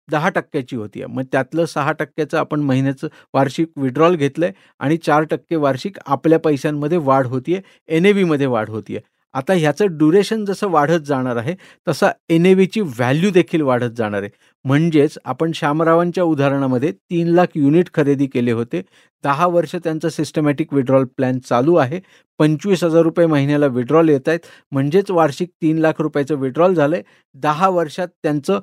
दहा 0.10 0.29
टक्क्याची 0.29 0.75
होती 0.75 1.01
आहे 1.01 1.13
मग 1.13 1.24
त्यातलं 1.31 1.65
सहा 1.65 1.91
टक्क्याचं 1.91 2.38
आपण 2.38 2.62
महिन्याचं 2.62 3.07
वार्षिक 3.34 3.69
विड्रॉल 3.77 4.15
घेतलं 4.15 4.45
आहे 4.45 4.53
आणि 4.79 4.98
चार 4.98 5.24
टक्के 5.24 5.55
वार्षिक 5.55 5.98
आपल्या 6.05 6.39
पैशांमध्ये 6.39 6.98
वाढ 7.03 7.27
होती 7.27 7.55
आहे 7.55 7.95
एन 7.98 8.05
ए 8.05 8.12
व्हीमध्ये 8.12 8.48
वाढ 8.48 8.69
होतीये. 8.69 9.00
आता 9.35 9.53
ह्याचं 9.53 9.97
ड्युरेशन 9.97 10.43
जसं 10.45 10.67
वाढत 10.71 11.05
जाणार 11.05 11.35
आहे 11.37 11.55
तसा 11.87 12.09
एन 12.29 12.45
ए 12.45 12.53
व्हॅल्यू 12.53 13.29
देखील 13.31 13.61
वाढत 13.61 13.95
जाणार 13.97 14.21
आहे. 14.21 14.29
म्हणजेच 14.65 15.17
आपण 15.25 15.51
श्यामरावांच्या 15.55 16.23
उदाहरणामध्ये 16.23 16.91
तीन 16.91 17.27
लाख 17.27 17.47
युनिट 17.55 17.89
खरेदी 17.93 18.27
केले 18.27 18.51
होते. 18.51 18.81
दहा 19.23 19.47
वर्ष 19.47 19.75
त्यांचा 19.75 20.09
सिस्टमॅटिक 20.09 20.73
विड्रॉल 20.73 21.05
प्लॅन 21.17 21.39
चालू 21.39 21.75
आहे. 21.75 21.99
पंचवीस 22.39 22.83
हजार 22.83 23.01
रुपये 23.03 23.25
महिन्याला 23.27 23.67
विड्रॉल 23.67 24.09
येत 24.09 24.29
आहेत. 24.29 24.39
म्हणजेच 24.71 25.11
वार्षिक 25.11 25.49
तीन 25.61 25.77
लाख 25.77 26.01
रुपयाचं 26.01 26.35
विड्रॉल 26.39 26.73
झालं 26.73 26.95
आहे 26.95 27.03
दहा 27.35 27.69
वर्षात 27.69 28.07
त्यांचं 28.23 28.59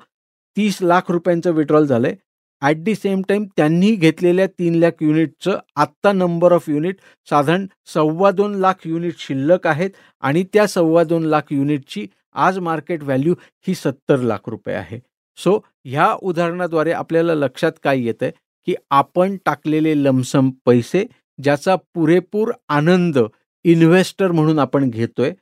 तीस 0.57 0.79
लाख 0.83 1.11
रुपयांचं 1.11 1.53
विड्रॉल 1.53 1.87
झालं 1.87 2.07
आहे 2.07 2.17
ॲट 2.63 2.77
दी 2.77 2.95
सेम 2.95 3.23
टाईम 3.29 3.45
त्यांनी 3.57 3.95
घेतलेल्या 3.95 4.47
तीन 4.49 4.75
लाख 4.75 5.03
युनिटचं 5.03 5.59
आत्ता 5.77 6.13
नंबर 6.13 6.53
ऑफ 6.53 6.69
युनिट 6.69 6.97
साधारण 7.29 7.67
सव्वा 7.95 8.31
दोन 8.31 8.55
लाख 8.55 8.87
युनिट 8.87 9.19
शिल्लक 9.19 9.67
आहेत 9.67 9.91
आणि 10.23 10.45
त्या 10.53 10.67
सव्वा 10.67 11.03
दोन 11.05 11.25
लाख 11.25 11.53
युनिटची 11.53 12.07
आज 12.35 12.59
मार्केट 12.59 13.03
व्हॅल्यू 13.03 13.35
ही 13.67 13.75
सत्तर 13.75 14.21
लाख 14.21 14.49
रुपये 14.49 14.75
आहे. 14.75 14.99
सो 15.39 15.59
ह्या 15.85 16.13
उदाहरणाद्वारे 16.23 16.93
आपल्याला 16.93 17.35
लक्षात 17.35 17.73
काय 17.83 18.01
येतं 18.01 18.25
आहे 18.25 18.33
की 18.69 18.75
आपण 18.91 19.37
टाकलेले 19.47 19.95
लमसम 20.05 20.51
पैसे 20.67 21.05
ज्याचा 21.39 21.77
पुरेपूर 21.95 22.53
आनंद 22.69 23.19
इन्व्हेस्टर 23.65 24.33
म्हणून 24.33 24.59
आपण 24.59 24.89
घेतोय 24.91 25.33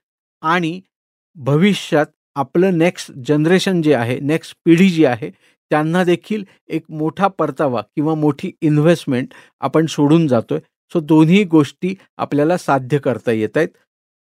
आणि 0.42 0.80
भविष्यात 1.36 2.06
आपलं 2.36 2.78
नेक्स्ट 2.78 3.12
जनरेशन 3.26 3.82
जे 3.82 3.94
आहे 3.94 4.18
नेक्स्ट 4.20 4.56
पिढी 4.64 4.88
जी 4.88 5.04
आहे 5.04 5.30
त्यांना 5.70 6.02
देखील 6.04 6.44
एक 6.68 6.84
मोठा 6.90 7.26
परतावा 7.28 7.80
किंवा 7.96 8.14
मोठी 8.14 8.50
इन्व्हेस्टमेंट 8.60 9.34
आपण 9.60 9.86
सोडून 9.86 10.26
जातोय. 10.28 10.58
सो 10.92 11.00
दोन्ही 11.00 11.42
गोष्टी 11.44 11.94
आपल्याला 12.18 12.56
साध्य 12.58 12.98
करता 12.98 13.32
येत 13.32 13.56
आहेत 13.56 13.68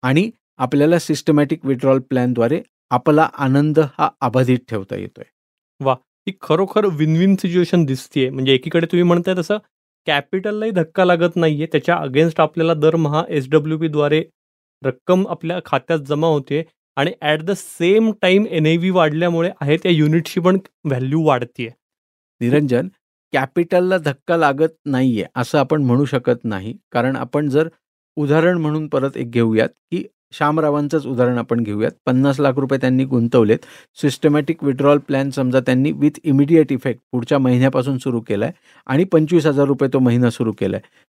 आणि 0.04 0.30
आपल्याला 0.58 1.00
सिस्टमॅटिक 1.00 1.66
विड्रॉल 1.66 2.00
प्लॅनद्वारे 2.00 2.62
आपला 2.92 3.30
आनंद 3.38 3.80
हा 3.98 4.10
अबाधित 4.22 4.60
ठेवता 4.70 4.96
येतोय. 4.96 5.26
ही 6.28 6.34
खरोखर 6.42 6.86
विन 6.92 7.16
विन 7.18 7.36
सिच्युएशन 7.36 7.84
दिसतीये. 7.86 8.30
म्हणजे 8.30 8.54
एकीकडे 8.54 8.86
तुम्ही 8.86 9.04
म्हणताय 9.04 9.36
तसं 9.38 9.58
कॅपिटललाही 10.08 10.72
धक्का 10.72 11.06
लागत 11.06 11.36
नाहीये. 11.36 11.66
त्याच्या 11.66 11.96
अगेन्स्ट 11.96 12.40
आपल्याला 12.42 12.74
दरमहा 12.74 13.24
एस 13.30 13.50
डब्ल्यू 13.50 13.78
पीद्वारे 13.78 14.24
रक्कम 14.84 15.28
आपल्या 15.28 15.60
खात्यात 15.66 16.00
जमा 16.00 16.28
होते 16.28 16.64
आणि 16.98 17.12
at 17.22 17.42
the 17.46 17.52
same 17.56 18.12
time 18.22 18.46
N 18.48 18.66
A 18.66 18.76
V 18.78 18.90
वाढल्यामुळे 18.90 19.50
आहे 19.62 19.78
त्या 19.78 19.92
युनिटची 19.92 20.40
पण 20.40 20.58
व्हॅल्यू 20.86 21.24
वाढतीये. 21.26 21.70
निरंजन 22.42 22.88
कॅपिटलला 23.34 23.98
धक्का 23.98 24.38
लागत 24.38 24.70
नाहीये 24.86 25.26
असं 25.36 25.58
आपण 25.60 25.84
म्हणू 25.86 26.06
शकत 26.06 26.44
नाही. 26.44 26.74
कारण 26.92 27.16
आपण 27.16 27.50
जर 27.50 27.68
उदाहरण 28.18 28.58
म्हणून 28.58 28.88
परत 28.88 29.18
एक 29.18 29.32
घेऊयात 29.32 29.70
की 29.92 30.04
श्यामरावांचंच 30.34 31.06
उदाहरण 31.08 31.38
आपण 31.38 31.64
घेऊयात. 31.64 31.92
पन्नास 32.06 32.40
लाख 32.40 32.54
रुपये 32.60 32.80
त्यांनी 32.82 33.04
गुंतवलेत. 33.06 33.58
सिस्टमॅटिक 33.98 34.64
विड्रॉल 34.64 34.98
प्लॅन 35.08 35.30
समजा 35.32 35.60
त्यांनी 35.66 35.92
विथ 35.92 36.20
इमिडिएट 36.24 36.72
इफेक्ट 36.72 37.02
पुढच्या 37.12 37.38
महिन्यापासून 37.40 37.98
सुरू 37.98 38.22
केला 38.28 38.46
आहे 38.46 38.54
आणि 38.88 39.04
पंचवीस 39.12 39.46
हजार 39.46 39.68
रुपये 39.68 39.90
तो 39.94 40.00
महिना 40.00 40.30
सुरू 40.30 40.52
केला 40.60 40.78
आहे 40.78 41.06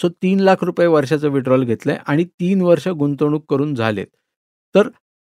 सो 0.00 0.08
तीन 0.22 0.40
लाख 0.40 0.64
रुपये 0.64 0.86
वर्षाचं 0.86 1.28
विड्रॉल 1.30 1.64
घेतलं 1.64 1.92
आहे 1.92 2.00
आणि 2.06 2.24
तीन 2.40 2.60
वर्ष 2.62 2.88
गुंतवणूक 2.88 3.44
करून 3.50 3.74
झालेत. 3.74 4.06
तर 4.74 4.88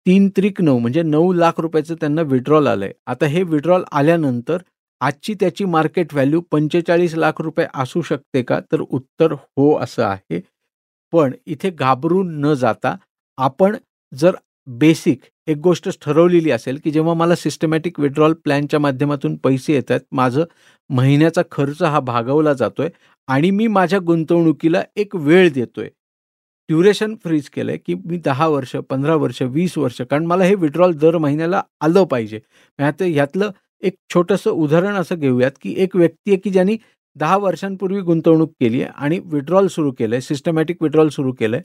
तीन 0.06 0.28
त्रिक 0.28 0.60
नऊ 0.60 0.78
म्हणजे 0.78 1.02
नऊ 1.02 1.32
लाख 1.32 1.60
रुपयाचं 1.60 1.94
त्यांना 1.94 2.22
विड्रॉल 2.22 2.66
आलं 2.66 2.84
आहे 2.84 2.92
आता 3.06 3.26
हे 3.26 3.42
विड्रॉल 3.42 3.82
आल्यानंतर 3.92 4.62
आजची 5.00 5.34
त्याची 5.34 5.64
मार्केट 5.64 6.12
व्हॅल्यू 6.12 6.40
पंचेचाळीस 6.50 7.14
लाख 7.14 7.40
रुपये 7.40 7.66
असू 7.74 8.02
शकते 8.02 8.42
का? 8.42 8.58
तर 8.72 8.80
उत्तर 8.80 9.32
हो 9.32 9.74
असं 9.78 10.02
आहे. 10.04 10.40
पण 11.12 11.32
इथे 11.46 11.70
घाबरून 11.70 12.40
न 12.40 12.52
जाता 12.54 12.94
आपण 13.38 13.76
जर 14.12 14.34
बेसिक 14.70 15.20
एक 15.48 15.56
गोष्ट 15.56 15.88
ठरवलेली 16.02 16.50
असेल 16.50 16.78
की 16.84 16.90
जेव्हा 16.90 17.14
मला 17.14 17.34
सिस्टमॅटिक 17.36 18.00
विड्रॉल 18.00 18.32
प्लॅनच्या 18.44 18.80
माध्यमातून 18.80 19.36
पैसे 19.36 19.72
येत 19.72 19.90
आहेत 19.90 20.00
माझं 20.12 20.44
महिन्याचा 20.90 21.42
खर्च 21.52 21.82
हा 21.82 22.00
भागवला 22.00 22.52
जातोय 22.52 22.88
आणि 23.28 23.50
मी 23.50 23.66
माझ्या 23.68 23.98
गुंतवणुकीला 23.98 24.82
एक 24.96 25.16
वेळ 25.16 25.48
देतोय 25.52 25.88
ड्युरेशन 26.70 27.14
फ्रीज 27.24 27.48
केलं 27.48 27.70
आहे 27.70 27.78
की 27.78 27.94
मी 28.04 28.16
दहा 28.24 28.46
वर्ष 28.48 28.74
पंधरा 28.90 29.14
वर्ष 29.14 29.42
वीस 29.44 29.76
वर्ष 29.78 30.00
कारण 30.02 30.26
मला 30.26 30.44
हे 30.44 30.54
विड्रॉल 30.54 30.92
दर 30.94 31.16
महिन्याला 31.18 31.62
आलं 31.80 32.04
पाहिजे. 32.04 32.40
आता 32.78 33.04
ह्यातलं 33.04 33.50
एक 33.82 33.94
छोटंसं 34.14 34.50
उदाहरण 34.52 34.94
असं 34.94 35.14
घेऊयात 35.14 35.50
की 35.62 35.74
एक 35.78 35.96
व्यक्ती 35.96 36.30
आहे 36.30 36.38
की 36.40 36.50
ज्यांनी 36.50 36.76
दहा 37.16 37.36
वर्षांपूर्वी 37.36 38.00
गुंतवणूक 38.00 38.52
केली 38.60 38.82
आहे 38.82 38.92
आणि 38.96 39.18
विड्रॉल 39.24 39.66
सुरू 39.66 39.90
केलं 39.90 40.14
आहे 40.14 40.20
सिस्टमॅटिक 40.20 40.82
विड्रॉल 40.82 41.08
सुरू 41.08 41.32
केलं 41.32 41.56
आहे 41.56 41.64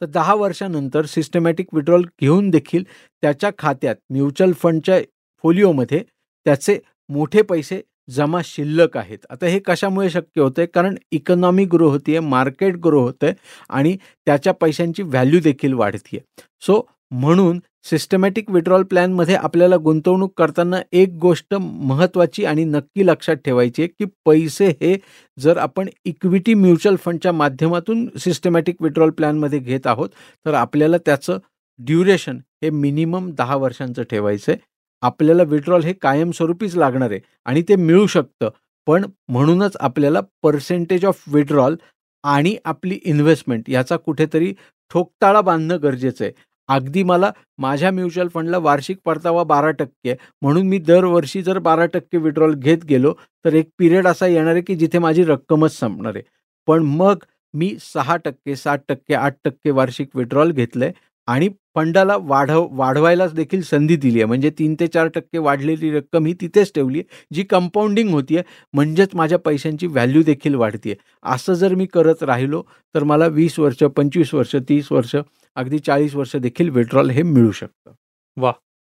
तर 0.00 0.06
दहा 0.06 0.34
वर्षानंतर 0.34 1.06
सिस्टमॅटिक 1.06 1.74
विड्रॉल 1.74 2.04
घेऊन 2.20 2.50
देखील 2.50 2.84
त्याच्या 3.22 3.50
खात्यात 3.58 3.96
म्युच्युअल 4.10 4.52
फंडच्या 4.52 5.00
फोलिओमध्ये 5.44 6.02
त्याचे 6.46 6.78
मोठे 7.08 7.42
पैसे 7.42 7.80
जमा 8.08 8.40
शिल्लक 8.44 8.96
आहेत. 8.96 9.18
आता 9.30 9.46
हे 9.46 9.58
कशामुळे 9.58 10.10
शक्य 10.10 10.40
होतंय? 10.40 10.66
कारण 10.66 10.94
इकॉनॉमी 11.12 11.64
ग्रो 11.64 11.88
होतीये 11.90 12.20
मार्केट 12.20 12.76
ग्रो 12.76 13.00
होतंय 13.02 13.32
आणि 13.70 13.96
त्याच्या 14.26 14.52
पैशांची 14.52 15.02
व्हॅल्यू 15.02 15.40
देखील 15.40 15.72
वाढतीये. 15.72 16.20
सो 16.62 16.80
म्हणून 17.10 17.58
सिस्टमॅटिक 17.84 18.50
विड्रॉल 18.50 18.82
प्लॅनमध्ये 18.82 19.34
आपल्याला 19.34 19.76
गुंतवणूक 19.76 20.32
करताना 20.36 20.80
एक 20.92 21.16
गोष्ट 21.20 21.54
महत्त्वाची 21.54 22.44
आणि 22.44 22.64
नक्की 22.64 23.06
लक्षात 23.06 23.36
ठेवायची 23.36 23.82
आहे 23.82 23.88
की 23.88 24.04
पैसे 24.24 24.66
हे 24.80 24.96
जर 25.38 25.56
आपण 25.56 25.88
इक्विटी 26.04 26.54
म्युच्युअल 26.54 26.96
फंडच्या 26.96 27.32
माध्यमातून 27.32 28.06
सिस्टमॅटिक 28.18 28.82
विड्रॉल 28.82 29.10
प्लॅनमध्ये 29.10 29.58
घेत 29.58 29.86
आहोत 29.86 30.08
तर 30.46 30.54
आपल्याला 30.54 30.98
त्याचं 30.98 31.38
ड्युरेशन 31.78 32.38
हे 32.62 32.70
मिनिमम 32.70 33.30
दहा 33.30 33.56
वर्षांचं 33.56 34.02
ठेवायचं 34.02 34.52
आहे 34.52 34.60
आपल्याला 35.02 35.42
विड्रॉल 35.42 35.82
हे 35.82 35.92
कायमस्वरूपीच 35.92 36.76
लागणार 36.76 37.10
आहे 37.10 37.20
आणि 37.46 37.62
ते 37.68 37.76
मिळू 37.76 38.06
शकतं. 38.06 38.48
पण 38.86 39.04
म्हणूनच 39.28 39.76
आपल्याला 39.80 40.20
पर्सेंटेज 40.42 41.04
ऑफ 41.04 41.22
विड्रॉल 41.32 41.76
आणि 42.24 42.56
आपली 42.64 42.98
इन्व्हेस्टमेंट 43.04 43.70
याचा 43.70 43.96
कुठेतरी 43.96 44.52
ठोकताळा 44.90 45.40
बांधणं 45.40 45.78
गरजेचं 45.82 46.24
आहे. 46.24 46.32
अगदी 46.68 47.02
मला 47.02 47.30
माझ्या 47.58 47.90
म्युच्युअल 47.90 48.28
फंडला 48.34 48.58
वार्षिक 48.58 48.98
परतावा 49.04 49.42
बारा 49.44 49.70
टक्के 49.70 50.14
म्हणून 50.42 50.66
मी 50.68 50.78
दरवर्षी 50.78 51.42
जर 51.42 51.58
बारा 51.58 51.86
टक्के 51.86 52.18
विड्रॉल 52.18 52.54
घेत 52.54 52.84
गेलो 52.84 53.12
तर 53.44 53.54
एक 53.54 53.68
पिरियड 53.78 54.06
असा 54.06 54.26
येणार 54.26 54.52
आहे 54.52 54.62
की 54.62 54.74
जिथे 54.74 54.98
माझी 54.98 55.24
रक्कमच 55.24 55.78
संपणार 55.78 56.14
आहे. 56.14 56.22
पण 56.68 56.82
मग 56.82 57.24
मी 57.54 57.74
सहा 57.80 58.16
टक्के 58.16 58.56
सात 58.56 58.78
टक्के 58.88 59.14
आठ 59.14 59.36
टक्के 59.44 59.70
वार्षिक 59.70 60.16
विड्रॉल 60.16 60.50
घेतलं 60.52 60.84
आहे 60.84 60.94
आणि 61.32 61.48
फंडाला 61.76 62.16
वाढव 62.20 62.66
वाढवायलाच 62.76 63.32
देखील 63.34 63.60
संधी 63.62 63.96
दिली 63.96 64.18
आहे. 64.18 64.24
म्हणजे 64.26 64.50
तीन 64.58 64.74
ते 64.80 64.86
चार 64.86 65.08
टक्के 65.14 65.38
वाढलेली 65.38 65.90
रक्कम 65.90 66.26
ही 66.26 66.32
तिथेच 66.40 66.72
ठेवली 66.74 66.98
आहे 66.98 67.34
जी 67.34 67.42
कंपाऊंडिंग 67.50 68.10
होती 68.10 68.36
आहे. 68.36 68.44
म्हणजेच 68.74 69.14
माझ्या 69.14 69.38
पैशांची 69.38 69.86
व्हॅल्यू 69.86 70.22
देखील 70.22 70.54
वाढते 70.54 70.94
असं 71.24 71.54
जर 71.54 71.74
मी 71.74 71.86
करत 71.94 72.22
राहिलो 72.22 72.62
तर 72.94 73.04
मला 73.04 73.26
वीस 73.28 73.58
वर्ष 73.58 73.82
पंचवीस 73.96 74.34
वर्ष 74.34 74.54
तीस 74.68 74.92
वर्ष 74.92 75.16
अगदी 75.56 75.78
चाळीस 75.78 76.14
वर्ष 76.14 76.36
देखील 76.36 76.68
विड्रॉल 76.70 77.10
हे 77.10 77.22
मिळू 77.22 77.50
शकतं. 77.52 77.92
वा. 78.36 78.52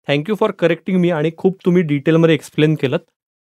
थँक्यू 0.09 0.35
फॉर 0.35 0.51
करेक्टिंग 0.59 1.01
मी 1.01 1.11
आणि 1.11 1.31
खूप 1.37 1.59
तुम्ही 1.65 1.83
डिटेलमध्ये 1.83 2.35
एक्सप्लेन 2.35 2.75
केलं 2.81 2.97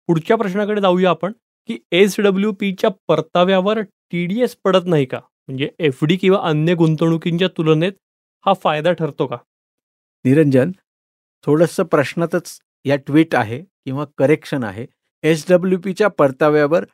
पुढच्या 0.08 0.36
प्रश्नाकडे 0.36 0.80
जाऊया 0.80 1.10
आपण 1.10 1.32
की 1.68 1.78
एस 1.92 2.20
डब्ल्यू 2.20 2.52
पीच्या 2.60 2.90
परताव्यावर 3.08 3.80
टी 3.80 4.24
डी 4.26 4.40
एस 4.42 4.56
पडत 4.64 4.86
नाही 4.86 5.04
का? 5.04 5.18
म्हणजे 5.48 5.68
एफ 5.78 6.04
डी 6.04 6.16
किंवा 6.16 6.38
अन्य 6.48 6.74
गुंतवणुकींच्या 6.74 7.48
तुलनेत 7.48 7.92
हा 8.46 8.52
फायदा 8.54 8.92
ठरतो 8.92 9.26
का? 9.26 9.36
निरंजन 10.24 10.72
थोडंसं 11.44 11.84
प्रश्नातच 11.84 12.58
या 12.84 12.96
ट्विट 12.96 13.34
आहे 13.34 13.58
किंवा 13.60 14.04
करेक्शन 14.18 14.64
आहे. 14.64 14.86
एस 15.24 15.44
डब्ल्यू 15.48 15.78
पीच्या 15.84 16.08
परताव्यावर 16.18 16.84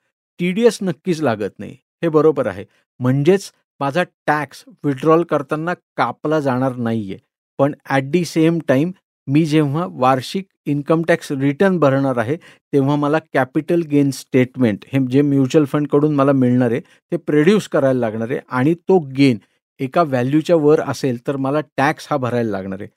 टी 0.40 0.50
डी 0.52 0.64
एस 0.66 0.78
नक्कीच 0.82 1.20
लागत 1.22 1.58
नाही. 1.58 1.76
हे 2.02 2.08
बरोबर 2.08 2.46
आहे. 2.46 2.64
म्हणजेच 3.00 3.50
माझा 3.80 4.02
टॅक्स 4.26 4.64
विड्रॉल 4.84 5.22
करताना 5.30 5.74
कापला 5.96 6.40
जाणार 6.40 6.76
नाहीये. 6.76 7.18
पण 7.58 7.74
ॲट 7.90 8.10
दी 8.10 8.24
सेम 8.24 8.58
टाईम 8.68 8.90
मी 9.28 9.44
जेव्हा 9.46 9.86
वार्षिक 9.90 10.46
इन्कम 10.66 11.02
टॅक्स 11.08 11.30
रिटर्न 11.32 11.78
भरणार 11.78 12.16
आहे 12.18 12.36
तेव्हा 12.72 12.96
मला 12.96 13.18
कॅपिटल 13.34 13.80
गेन 13.90 14.10
स्टेटमेंट 14.10 14.84
हे 14.92 14.98
जे 15.10 15.22
म्युच्युअल 15.22 15.64
फंडकडून 15.72 16.14
मला 16.14 16.32
मिळणार 16.32 16.70
आहे 16.70 16.80
ते 17.12 17.16
प्रोड्यूस 17.16 17.68
करायला 17.68 18.00
लागणार 18.00 18.30
आहे 18.30 18.40
आणि 18.48 18.74
तो 18.88 18.98
गेन 19.16 19.38
एका 19.80 20.02
व्हॅल्यूच्या 20.02 20.56
वर 20.56 20.80
असेल 20.80 21.26
तर 21.26 21.36
मला 21.36 21.60
टॅक्स 21.76 22.06
हा 22.10 22.16
भरायला 22.16 22.50
लागणार 22.50 22.80
आहे. 22.80 22.88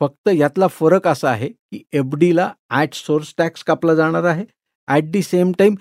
फक्त 0.00 0.28
यातला 0.34 0.66
फरक 0.70 1.06
असा 1.08 1.30
आहे 1.30 1.48
की 1.48 1.82
एफ 1.92 2.14
डीला 2.18 2.50
ॲट 2.70 2.94
सोर्स 2.94 3.34
टॅक्स 3.38 3.64
कापला 3.64 3.94
जाणार 3.94 4.24
आहे. 4.24 4.44
At 4.88 5.10
the 5.12 5.22
same 5.22 5.52
time 5.58 5.74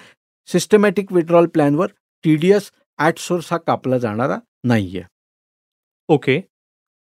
systematic 0.50 1.12
withdrawal 1.14 1.46
प्लॅनवर 1.54 1.88
T 2.24 2.36
D 2.36 2.52
S 2.52 2.72
at 3.00 3.18
source 3.20 3.52
हा 3.52 3.58
कापला 3.58 3.98
जाणारा 3.98 4.38
नाही 4.66 4.98
आहे 4.98 5.06
ओके 6.10 6.40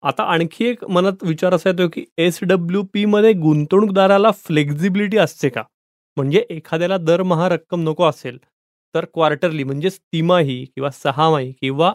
आता 0.02 0.23
आणखी 0.32 0.64
एक 0.66 0.84
मनात 0.90 1.23
विचार 1.25 1.54
असा 1.54 1.68
येतो 1.70 1.88
की 1.88 2.04
एस 2.18 2.38
डब्ल्यू 2.42 2.82
पीमध्ये 2.94 3.32
गुंतवणूकदाराला 3.32 4.30
फ्लेक्झिबिलिटी 4.38 5.16
असते 5.18 5.49
का? 5.49 5.62
म्हणजे 6.16 6.44
एखाद्याला 6.50 6.96
दरमहा 6.99 7.49
रक्कम 7.49 7.82
नको 7.88 8.04
असेल 8.04 8.38
तर 8.94 9.04
क्वार्टरली 9.14 9.64
म्हणजेच 9.64 9.99
तिमाही 10.12 10.64
किंवा 10.66 10.90
सहामाही 10.92 11.52
किंवा 11.61 11.92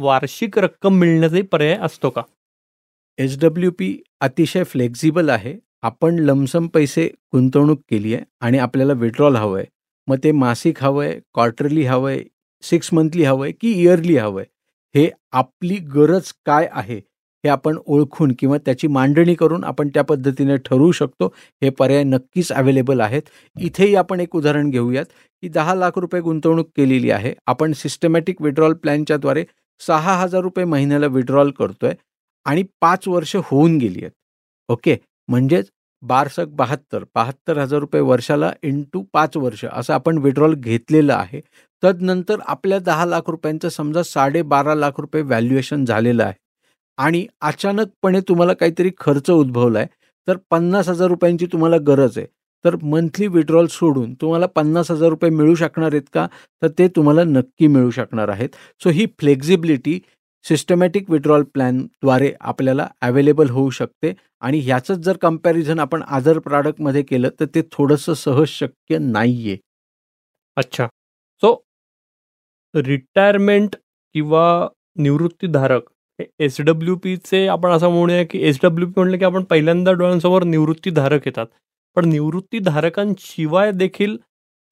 वार्षिक 0.00 0.58
रक्कम 0.58 0.94
मिळण्याचाही 0.94 1.42
पर्याय 1.42 1.76
असतो 1.82 2.10
का? 2.10 2.22
एच 3.18 3.38
डब्ल्यू 3.40 3.70
पी 3.70 3.96
अतिशय 4.20 4.64
फ्लेक्झिबल 4.64 5.30
आहे. 5.30 5.54
आपण 5.82 6.18
लमसम 6.18 6.66
पैसे 6.66 7.06
गुंतवणूक 7.32 7.80
केली 7.90 8.14
आहे 8.14 8.24
आणि 8.40 8.58
आपल्याला 8.58 8.92
विड्रॉल 8.92 9.36
हवं 9.36 9.58
आहे 9.58 9.66
मग 10.08 10.16
ते 10.24 10.32
मासिक 10.32 10.82
हवं 10.82 11.04
आहे 11.04 11.18
क्वार्टरली 11.34 11.84
हवं 11.84 12.10
आहे 12.10 12.24
सिक्स 12.62 12.92
मंथली 12.92 13.24
हवं 13.24 13.44
आहे 13.44 13.52
की 13.52 13.72
इयरली 13.72 14.16
हवं 14.16 14.40
आहे 14.40 14.98
हे 14.98 15.10
आपली 15.32 15.76
गरज 15.94 16.32
काय 16.46 16.68
आहे? 16.72 16.96
हे 17.44 17.48
आपण 17.48 17.76
ओळखून 17.86 18.32
किंवा 18.38 18.58
त्याची 18.58 18.86
मांडणी 18.86 19.34
करून 19.34 19.64
आपण 19.64 19.88
त्या 19.88 20.02
पद्धतीने 20.04 20.56
ठरवू 20.56 20.90
शकतो. 20.92 21.26
हे 21.62 21.70
पर्याय 21.70 22.02
नक्कीच 22.04 22.50
अवेलेबल 22.52 23.00
आहेत. 23.00 23.22
इथेही 23.60 23.94
आपण 23.94 24.20
एक 24.20 24.36
उदाहरण 24.36 24.70
घेऊयात 24.70 25.04
की 25.42 25.48
दहा 25.48 25.74
लाख 25.74 25.98
रुपये 25.98 26.20
गुंतवणूक 26.20 26.70
केलेली 26.76 27.10
आहे. 27.10 27.34
आपण 27.46 27.72
सिस्टमॅटिक 27.72 28.42
विड्रॉल 28.42 28.74
प्लॅनच्याद्वारे 28.74 29.44
सहा 29.80 30.16
हजार 30.16 30.40
रुपये 30.40 30.64
महिन्याला 30.64 31.06
विड्रॉल 31.06 31.50
करतोय 31.50 31.94
आणि 32.46 32.62
पाच 32.80 33.08
वर्ष 33.08 33.36
होऊन 33.36 33.76
गेली 33.78 34.00
आहेत. 34.00 34.12
ओके 34.68 34.96
म्हणजेच 35.28 35.70
बारसक 36.02 36.46
बहात्तर 36.48 37.04
बहात्तर 37.14 37.58
हजार 37.58 37.80
रुपये 37.80 38.00
वर्षाला 38.00 38.52
इंटू 38.62 39.02
पाच 39.12 39.36
वर्ष 39.36 39.64
असं 39.64 39.94
आपण 39.94 40.18
विड्रॉल 40.18 40.54
घेतलेलं 40.54 41.14
आहे. 41.14 41.40
तदनंतर 41.82 42.40
आपल्या 42.46 42.78
दहा 42.78 43.04
लाख 43.06 43.28
रुपयांचं 43.28 43.68
समजा 43.68 44.02
साडेबारा 44.02 44.74
लाख 44.74 45.00
रुपये 45.00 45.22
व्हॅल्युएशन 45.22 45.84
झालेलं 45.84 46.22
आहे. 46.24 46.34
आणि 46.98 47.26
अचानकपणे 47.40 48.20
तुम्हाला 48.20 48.52
काहीतरी 48.52 48.90
खर्च 48.98 49.30
उद्भवला 49.30 49.78
आहे 49.78 49.88
तर 50.28 50.36
पन्नास 50.50 50.88
हजार 50.88 51.08
रुपयांची 51.08 51.46
तुम्हाला 51.46 51.76
गरज 51.86 52.18
आहे. 52.18 52.26
तर 52.64 52.76
मंथली 52.82 53.26
विड्रॉल 53.28 53.66
सोडून 53.70 54.12
तुम्हाला 54.20 54.46
पन्नास 54.56 54.90
हजार 54.90 55.08
रुपये 55.10 55.30
मिळू 55.30 55.54
शकणार 55.54 55.92
आहेत 55.92 56.08
का? 56.14 56.26
तर 56.62 56.68
ते 56.78 56.88
तुम्हाला 56.96 57.24
नक्की 57.24 57.66
मिळू 57.66 57.90
शकणार 57.90 58.28
आहेत. 58.28 58.48
सो 58.82 58.90
ही 58.90 59.06
फ्लेक्झिबिलिटी 59.20 59.98
सिस्टमॅटिक 60.44 61.10
विड्रॉल 61.10 61.42
प्लॅनद्वारे 61.54 62.32
आपल्याला 62.40 62.86
अवेलेबल 63.02 63.50
होऊ 63.50 63.70
शकते. 63.70 64.12
आणि 64.42 64.58
ह्याचंच 64.60 64.98
जर 65.04 65.16
कंपॅरिझन 65.22 65.78
आपण 65.80 66.02
अदर 66.08 66.38
प्रॉडक्टमध्ये 66.38 67.02
केलं 67.02 67.28
तर 67.40 67.46
ते 67.54 67.62
थोडंसं 67.72 68.14
सहज 68.14 68.48
शक्य 68.48 68.98
नाही 68.98 69.48
आहे 69.48 69.56
अच्छा. 70.56 70.86
सो 71.42 71.54
रिटायरमेंट 72.74 73.76
किंवा 74.14 74.44
निवृत्तीधारक 74.98 75.88
हे 76.18 76.26
एस 76.44 76.60
डब्ल्यू 76.60 76.96
पीचे 77.04 77.46
आपण 77.48 77.70
असं 77.72 77.90
म्हणूया 77.90 78.24
की 78.30 78.38
एस 78.48 78.58
डब्ल्यू 78.62 78.86
पी 78.88 79.00
म्हटलं 79.00 79.18
की 79.18 79.24
आपण 79.24 79.44
पहिल्यांदा 79.50 79.92
डोळ्यांसमोर 79.92 80.44
निवृत्तीधारक 80.44 81.26
येतात. 81.26 81.46
पण 81.96 82.08
निवृत्तीधारकांशिवाय 82.08 83.70
देखील 83.72 84.16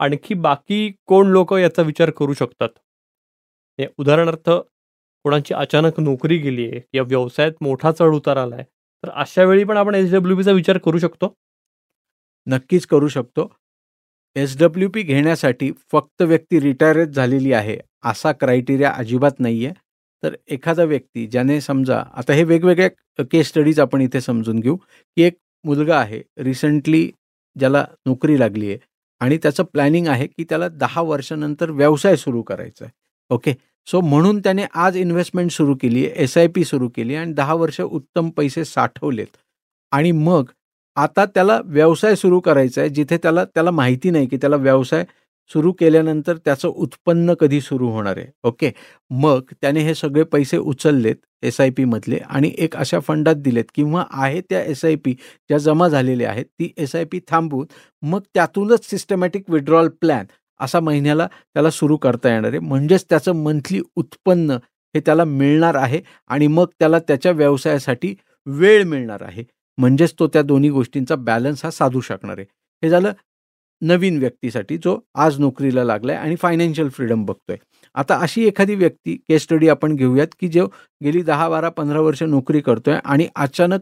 आणखी 0.01 0.35
बाकी 0.35 0.91
कोण 1.07 1.29
लोक 1.33 1.55
याचा 1.55 1.83
विचार 1.83 2.11
करू 2.11 2.35
शकतात? 2.35 2.69
हे 3.79 3.87
उदाहरणार्थ 3.99 4.51
कोणाची 5.25 5.55
अचानक 5.55 5.99
नोकरी 6.01 6.37
गेली 6.39 6.67
आहे 6.69 6.81
या 6.95 7.03
व्यवसायात 7.03 7.53
मोठा 7.61 7.93
चढ 7.93 8.15
उतार 8.15 8.37
आला 8.37 8.55
आहे 8.57 8.65
तर 9.05 9.11
अशा 9.13 9.45
वेळी 9.45 9.65
पण 9.65 9.77
आपण 9.77 9.95
एस 9.95 10.11
डब्ल्यू 10.13 10.37
पीचा 10.37 10.53
विचार 10.53 10.79
करू 10.85 10.99
शकतो? 10.99 11.35
नक्कीच 12.47 12.87
करू 12.87 13.09
शकतो. 13.09 13.49
एस 14.37 14.57
डब्ल्यू 14.59 14.89
पी 14.91 15.03
घेण्यासाठी 15.03 15.71
फक्त 15.93 16.23
व्यक्ती 16.23 16.61
रिटायरच 16.61 17.09
झालेली 17.09 17.53
आहे 17.53 17.79
असा 18.05 18.33
क्रायटेरिया 18.33 18.91
अजिबात 18.93 19.41
नाही 19.41 19.65
आहे 19.67 19.75
तर 20.23 20.35
एखादा 20.49 20.85
व्यक्ती 20.85 21.27
ज्याने 21.27 21.61
समजा 21.61 21.99
आता 22.15 22.33
हे 22.33 22.45
वेगवेगळ्या 22.45 23.25
केस 23.25 23.49
स्टडीज 23.49 23.81
आपण 23.81 24.01
इथे 24.01 24.21
समजून 24.21 24.61
घेऊ 24.61 24.77
की 24.77 25.23
एक 25.23 25.37
मुलगा 25.65 25.99
आहे 25.99 26.23
रिसेंटली 26.39 27.11
ज्याला 27.57 27.85
नोकरी 28.07 28.39
लागली 28.41 28.69
आहे 28.69 28.79
आणि 29.21 29.39
त्याचं 29.39 29.65
प्लॅनिंग 29.65 30.07
आहे 30.07 30.27
की 30.27 30.45
त्याला 30.45 30.69
दहा 30.69 31.03
वर्षानंतर 31.03 31.71
व्यवसाय 31.71 32.17
सुरू 32.17 32.43
करायचा 32.43 32.85
आहे. 32.85 32.93
ओके 33.31 33.55
सो 33.87 34.01
म्हणून 34.01 34.39
त्याने 34.39 34.65
आज 34.75 34.97
इन्व्हेस्टमेंट 34.97 35.51
सुरू 35.51 35.75
केली 35.75 36.07
आहे 36.07 36.23
एस 36.23 36.37
आय 36.39 36.47
पी 36.47 36.65
सुरू 36.65 36.89
केली 36.89 37.15
आणि 37.15 37.33
दहा 37.33 37.55
वर्ष 37.55 37.81
उत्तम 37.81 38.31
पैसे 38.31 38.65
साठवलेत. 38.65 39.37
आणि 39.93 40.13
मग 40.13 40.51
आता 40.97 41.25
त्याला 41.25 41.61
व्यवसाय 41.65 42.15
सुरू 42.17 42.41
करायचा 42.41 42.81
आहे 42.81 42.91
जिथे 42.91 43.17
त्याला 43.17 43.45
त्याला 43.45 43.71
माहिती 43.71 44.11
नाही 44.11 44.27
की 44.27 44.37
त्याला 44.37 44.57
व्यवसाय 44.57 45.05
सुरू 45.51 45.73
केल्यानंतर 45.73 46.37
त्याचं 46.37 46.69
उत्पन्न 46.69 47.35
कधी 47.41 47.61
सुरू 47.61 47.89
होणार 47.91 48.17
आहे? 48.17 48.27
ओके. 48.45 48.71
मग 49.11 49.53
त्याने 49.61 49.81
हे 49.81 49.95
सगळे 49.95 50.23
पैसे 50.25 50.57
उचललेत 50.57 51.17
एस 51.43 51.61
आय 51.61 51.71
पीमधले 51.71 52.19
आणि 52.19 52.51
एक 52.59 52.77
अशा 52.77 53.01
फंडात 53.01 53.37
दिलेत 53.37 53.65
किंवा 53.75 54.05
आहे 54.11 54.41
त्या 54.41 54.63
एस 54.65 54.85
आय 54.85 54.95
पी 54.97 55.13
ज्या 55.13 55.59
जमा 55.59 55.89
झालेल्या 55.89 56.31
आहेत 56.31 56.45
ती 56.61 56.71
एस 56.77 56.95
आय 56.97 57.05
पी 57.05 57.21
थांबवून 57.29 57.67
मग 58.03 58.21
त्यातूनच 58.35 58.89
सिस्टमॅटिक 58.91 59.51
विड्रॉल 59.51 59.89
प्लॅन 60.01 60.27
असा 60.61 60.81
महिन्याला 60.81 61.27
त्याला 61.55 61.71
सुरू 61.71 61.97
करता 61.97 62.33
येणार 62.35 62.51
आहे. 62.51 62.59
म्हणजेच 62.59 63.05
त्याचं 63.11 63.43
मंथली 63.43 63.81
उत्पन्न 63.97 64.51
हे 64.95 65.01
त्याला 65.01 65.25
मिळणार 65.25 65.75
आहे 65.75 66.01
आणि 66.29 66.47
मग 66.47 66.67
त्याला 66.79 66.99
त्याच्या 66.99 67.33
व्यवसायासाठी 67.33 68.15
वेळ 68.47 68.85
मिळणार 68.85 69.23
आहे. 69.23 69.45
म्हणजेच 69.79 70.15
तो 70.19 70.27
त्या 70.29 70.43
दोन्ही 70.43 70.71
गोष्टींचा 70.71 71.17
बॅलन्स 71.17 71.65
हा 71.65 71.71
साधू 71.71 72.01
शकणार 72.01 72.39
आहे. 72.39 72.47
हे 72.83 72.89
झालं 72.91 73.13
नवीन 73.83 74.19
व्यक्तीसाठी 74.19 74.77
जो 74.77 74.99
आज 75.15 75.39
नोकरीला 75.41 75.85
लागलाय 75.85 76.17
आणि 76.17 76.37
फायनान्शियल 76.37 76.89
फ्रीडम 76.89 77.25
बघतोय. 77.25 77.57
आता 77.95 78.17
अशी 78.17 78.47
एखादी 78.47 78.75
व्यक्ती 78.75 79.15
केस 79.29 79.43
स्टडी 79.43 79.69
आपण 79.69 79.95
घेऊयात 79.97 80.35
की 80.41 80.49
जो 80.49 80.67
गेली 81.05 81.23
दहा 81.23 81.49
बारा 81.49 81.69
पंधरा 81.69 82.01
वर्ष 82.01 82.23
नोकरी 82.23 82.61
करतोय 82.61 82.99
आणि 83.05 83.29
अचानक 83.37 83.81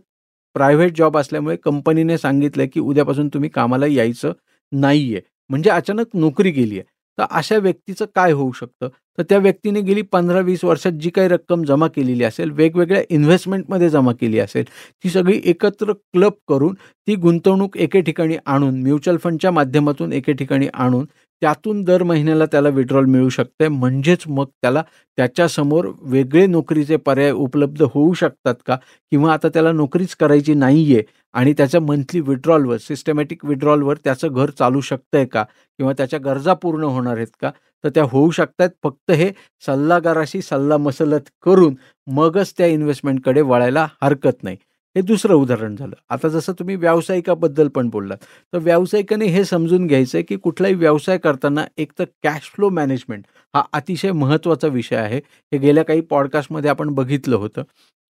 प्रायव्हेट 0.55 0.97
जॉब 0.97 1.17
असल्यामुळे 1.19 1.57
कंपनीने 1.57 2.19
सांगितलं 2.19 2.67
की 2.75 2.81
उद्यापासून 2.81 3.29
तुम्ही 3.29 3.51
कामाला 3.51 3.87
यायचं 3.87 4.33
नाहीये. 4.73 5.21
म्हणजे 5.51 5.71
अचानक 5.71 6.07
नोकरी 6.15 6.51
गेली 6.51 6.79
आहे 6.79 6.96
तर 7.18 7.24
अशा 7.31 7.57
व्यक्तीचं 7.59 8.05
काय 8.14 8.33
होऊ 8.33 8.52
शकतं? 8.52 8.88
तर 9.18 9.22
त्या 9.22 9.38
व्यक्तीने 9.38 9.81
गेली 9.81 10.02
पंधरा 10.02 10.40
वीस 10.40 10.64
वर्षात 10.64 10.92
जी 10.92 11.11
काही 11.11 11.29
रक्कम 11.29 11.62
जमा 11.64 11.87
केलेली 11.88 12.24
असेल 12.24 12.50
वेगवेगळ्या 12.52 13.02
इन्व्हेस्टमेंटमध्ये 13.11 13.88
जमा 13.90 14.12
केली 14.12 14.38
असेल 14.38 14.64
ती 15.05 15.11
सगळी 15.11 15.40
एकत्र 15.44 15.92
क्लब 15.92 16.33
करून 16.48 16.74
ती 17.09 17.14
गुंतवणूक 17.16 17.76
एके 17.76 18.00
ठिकाणी 18.00 18.37
आणून 18.46 18.81
म्युच्युअल 18.83 19.18
फंडच्या 19.18 19.50
माध्यमातून 19.50 20.12
एके 20.12 20.33
ठिकाणी 20.33 20.68
आणून 20.74 21.05
त्यातून 21.42 21.83
दर 21.85 22.02
महिन्याला 22.02 22.44
त्याला 22.46 22.68
विड्रॉल 22.68 23.05
मिळू 23.05 23.29
शकते. 23.29 23.68
म्हणजेच 23.68 24.22
मग 24.29 24.44
त्याला 24.62 24.83
त्याच्यासमोर 25.18 25.87
वेगळे 26.02 26.46
नोकरीचे 26.46 26.96
पर्याय 26.96 27.31
उपलब्ध 27.33 27.83
होऊ 27.94 28.12
शकतात 28.14 28.55
का? 28.66 28.76
किंवा 29.12 29.33
आता 29.33 29.48
त्याला 29.48 29.72
नोकरीच 29.72 30.14
करायची 30.16 30.55
नाही 30.55 30.92
आहे 30.94 31.02
आणि 31.37 31.53
त्याच्या 31.53 31.81
मंथली 31.81 32.20
विड्रॉलवर 32.20 32.77
सिस्टमॅटिक 32.77 33.44
विड्रॉलवर 33.44 33.96
त्याचं 34.05 34.29
घर 34.29 34.51
चालू 34.51 34.81
शकतंय 34.81 35.25
का? 35.25 35.42
किंवा 35.79 35.92
त्याच्या 35.92 36.18
गरजा 36.25 36.55
पूर्ण 36.55 36.85
होणार 36.85 37.16
आहेत 37.16 37.35
का? 37.40 37.51
तर 37.85 37.88
त्या 37.88 38.05
होऊ 38.05 38.31
शकतात. 38.31 38.68
फक्त 38.85 39.11
हे 39.11 39.31
सल्लागाराशी 39.66 40.40
सल्ला 40.42 40.77
मसलत 40.77 41.29
करून 41.42 41.75
मगच 42.07 42.55
त्या 42.59 42.66
इन्व्हेस्टमेंटकडे 42.66 43.40
वळायला 43.40 43.87
हरकत 44.03 44.42
नाही. 44.42 44.57
हे 44.96 45.03
दुसरं 45.03 45.35
उदाहरण 45.35 45.75
झालं. 45.77 45.94
आता 46.11 46.29
जसं 46.29 46.53
तुम्ही 46.53 46.77
व्यावसायिकाबद्दल 46.77 47.68
पण 47.68 47.88
बोललात 47.88 48.18
तर 48.53 48.59
व्यावसायिकाने 48.59 49.27
हे 49.27 49.44
समजून 49.44 49.87
घ्यायचं 49.87 50.18
आहे 50.18 50.22
की 50.22 50.37
कुठलाही 50.37 50.75
व्यवसाय 50.75 51.18
करताना 51.18 51.64
एक 51.77 51.92
तर 51.99 52.05
कॅश 52.22 52.51
फ्लो 52.55 52.68
मॅनेजमेंट 52.70 53.25
हा 53.55 53.62
अतिशय 53.72 54.12
महत्त्वाचा 54.12 54.68
विषय 54.68 54.96
आहे. 54.96 55.18
हे 55.53 55.59
गेल्या 55.59 55.85
काही 55.85 56.01
पॉडकास्टमध्ये 56.01 56.70
आपण 56.70 56.90
बघितलं 56.90 57.37
होतं. 57.37 57.62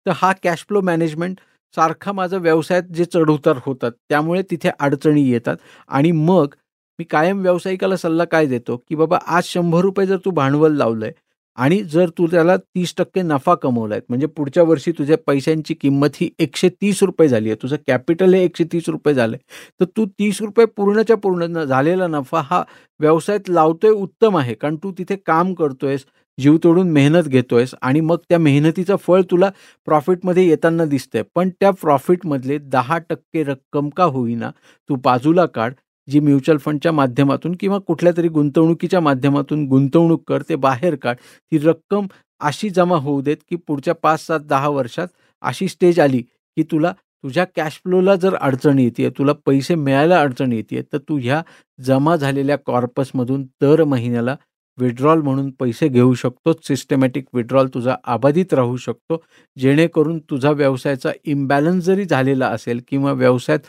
तर 0.06 0.12
हा 0.16 0.32
कॅश 0.44 0.66
फ्लो 0.68 0.82
मॅनेजमेंट 0.82 1.38
सारखा 1.76 2.12
माझा 2.12 2.38
व्यवसायात 2.38 2.84
जे 2.96 3.06
चढउतार 3.06 3.58
होतात 3.66 3.92
त्यामुळे 4.10 4.42
तिथे 4.52 4.70
अडचणी 4.80 5.30
येतात. 5.30 5.58
आणि 5.90 6.12
मग 6.12 6.54
मी 7.00 7.04
कायम 7.10 7.42
व्यावसायिकाला 7.42 7.98
सल्ला 7.98 8.24
काय 8.26 8.46
देतो? 8.46 8.76
की 8.90 8.96
बाबा 8.96 9.18
आज 9.28 9.44
शंभर 9.46 9.82
रुपये 9.82 10.06
जर 10.08 10.18
तू 10.26 10.32
भांडवल 10.32 10.76
लावलंय 10.78 11.12
आणि 11.58 11.82
जर 11.84 12.10
तू 12.18 12.28
त्याला 12.32 12.56
तीस 12.58 12.94
टक्के 12.98 13.22
नफा 13.22 13.54
कमवलाय 13.56 14.00
म्हणजे 14.10 14.28
पुढच्या 14.28 14.64
वर्षी 14.64 14.92
तुझ्या 14.98 15.18
पैशांची 15.28 15.74
किंमत 15.74 16.10
ही 16.16 16.30
एकशे 16.40 16.70
तीस 16.72 17.02
रुपये 17.04 17.28
झाली 17.28 17.50
आहे 17.50 17.56
तुझं 17.62 17.76
कॅपिटल 17.88 18.34
हे 18.34 18.44
एकशे 18.44 18.64
तीस 18.74 18.88
रुपये 18.90 19.14
झालं 19.14 19.36
आहे 19.36 19.80
तर 19.80 19.86
तू 19.98 20.06
तीस 20.20 20.42
रुपये 20.42 20.66
पूर्णच्या 20.68 21.18
पूर्ण 21.18 21.64
झालेला 21.64 22.08
नफा 22.08 22.42
हा 22.46 22.64
व्यवसायात 23.00 23.50
लावतोय 23.50 23.92
उत्तम 23.92 24.38
आहे 24.38 24.54
कारण 24.54 24.76
तू 24.76 24.92
तिथे 24.98 25.16
काम 25.26 25.54
करतोयस 25.54 26.06
जीव 26.40 26.58
तोडून 26.64 26.90
मेहनत 26.92 27.28
घेतोयस 27.28 27.74
आणि 27.82 28.00
मग 28.02 28.18
त्या 28.30 28.38
मेहनतीचं 28.40 28.96
फळ 28.98 29.22
तुला 29.32 29.50
प्रॉफिटमध्ये 29.88 30.48
येताना 30.48 30.86
दिसतंय. 30.86 31.24
पण 31.36 31.50
त्या 31.60 31.72
प्रॉफिटमधले 31.82 32.58
दहा 32.58 32.98
टक्के 33.10 33.44
रक्कम 33.44 33.90
का 33.98 34.04
होईना 34.06 34.50
तू 34.90 34.96
बाजूला 35.04 35.46
काढ 35.46 35.74
जी 36.08 36.20
म्युच्युअल 36.20 36.58
फंडच्या 36.58 36.92
माध्यमातून 36.92 37.56
किंवा 37.60 37.78
कुठल्या 37.88 38.14
तरी 38.18 38.28
गुंतवणुकीच्या 38.28 39.00
माध्यमातून 39.00 39.66
गुंतवणूक 39.68 40.24
कर 40.28 40.42
ते 40.50 40.56
बाहेर 40.56 40.96
काढ. 40.96 41.16
ती 41.52 41.58
रक्कम 41.58 42.08
अशी 42.42 42.70
जमा 42.70 42.96
होऊ 42.98 43.22
देत 43.22 43.38
की 43.50 43.56
पुढच्या 43.68 43.94
पाच 44.04 44.26
सात 44.26 44.40
दहा 44.50 44.68
वर्षात 44.70 45.08
अशी 45.44 45.68
स्टेज 45.68 46.00
आली 46.00 46.22
की 46.22 46.64
तुला 46.72 46.92
तुझ्या 47.24 47.44
कॅश 47.56 47.80
फ्लोला 47.84 48.16
जर 48.16 48.36
अडचण 48.36 48.80
येते 48.80 49.10
तुला 49.18 49.34
पैसे 49.46 49.76
मिळायला 49.76 50.20
अडचण 50.22 50.54
येते 50.54 50.82
तर 50.94 50.98
तू 51.10 51.18
ह्या 51.18 51.42
जमा 51.80 52.16
झालेल्या 52.16 52.58
कॉर्पसमधून 52.66 53.44
दर 53.62 53.84
महिन्याला 53.84 54.36
विड्रॉल 54.80 55.22
म्हणून 55.22 55.50
पैसे 55.52 55.88
घेऊ 55.88 56.14
शकतो. 56.14 56.54
सिस्टमॅटिक 56.64 57.26
विड्रॉल 57.34 57.68
तुझा 57.74 57.96
अबाधित 58.04 58.54
राहू 58.54 58.78
शकतो. 58.78 59.24
जेणेकरून 59.58 60.20
तुझा 60.30 60.52
व्यवसायाचा 60.52 61.12
इम्बॅलन्स 61.26 61.86
जरी 61.86 62.06
झालेला 62.06 62.48
असेल 62.48 62.82
किंवा 62.88 63.12
व्यवसायात 63.12 63.60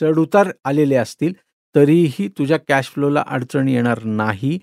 चढउतार 0.00 0.50
आलेले 0.64 0.96
असतील 0.96 1.32
तरीही 1.74 2.28
तुझ्या 2.28 2.58
कॅश 2.68 2.86
फ्लोला 2.86 3.24
अडचण 3.26 3.68
येणार 3.68 4.04
नाही. 4.04 4.58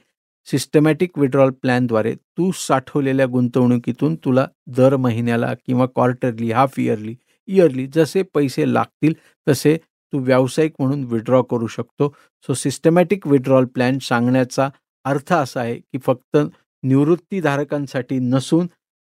सिस्टमॅटिक 0.47 1.17
विड्रॉल 1.19 1.49
प्लॅनद्वारे 1.51 2.13
तू 2.15 2.51
साठवलेल्या 2.55 3.25
गुंतवणुकीतून 3.25 4.15
तुला 4.15 4.47
दर 4.67 4.95
महिन्याला 4.95 5.53
किंवा 5.65 5.85
क्वार्टरली 5.85 6.51
हाफ 6.51 6.79
इयरली 6.79 7.15
इयरली 7.47 7.87
जसे 7.87 8.21
पैसे 8.33 8.73
लागतील 8.73 9.13
तसे 9.47 9.77
तू 10.13 10.19
व्यावसायिक 10.19 10.73
म्हणून 10.79 11.03
विड्रॉ 11.03 11.41
करू 11.41 11.67
शकतो. 11.67 12.13
सो 12.47 12.53
सिस्टमॅटिक 12.53 13.27
विड्रॉल 13.27 13.65
प्लॅन 13.65 13.99
सांगण्याचा 13.99 14.69
अर्थ 15.09 15.33
असा 15.33 15.61
आहे 15.61 15.75
की 15.75 15.97
फक्त 16.05 16.37
निवृत्तीधारकांसाठी 16.83 18.19
नसून 18.19 18.67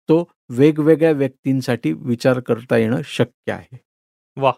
तो 0.09 0.25
वेगवेगळ्या 0.51 1.11
व्यक्तींसाठी 1.13 1.93
विचार 1.93 2.41
करता 2.41 2.77
येणं 2.77 3.01
शक्य 3.05 3.53
आहे. 3.53 3.79
वा 4.37 4.53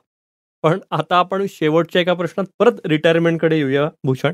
पण 0.65 0.79
आता 0.91 1.17
आपण 1.17 1.45
शेवटच्या 1.49 2.01
एका 2.03 2.15
प्रश्नात 2.15 2.47
परत 2.59 2.87
रिटायरमेंटकडे 2.87 3.57
येऊया 3.59 3.89
भूषण. 4.05 4.33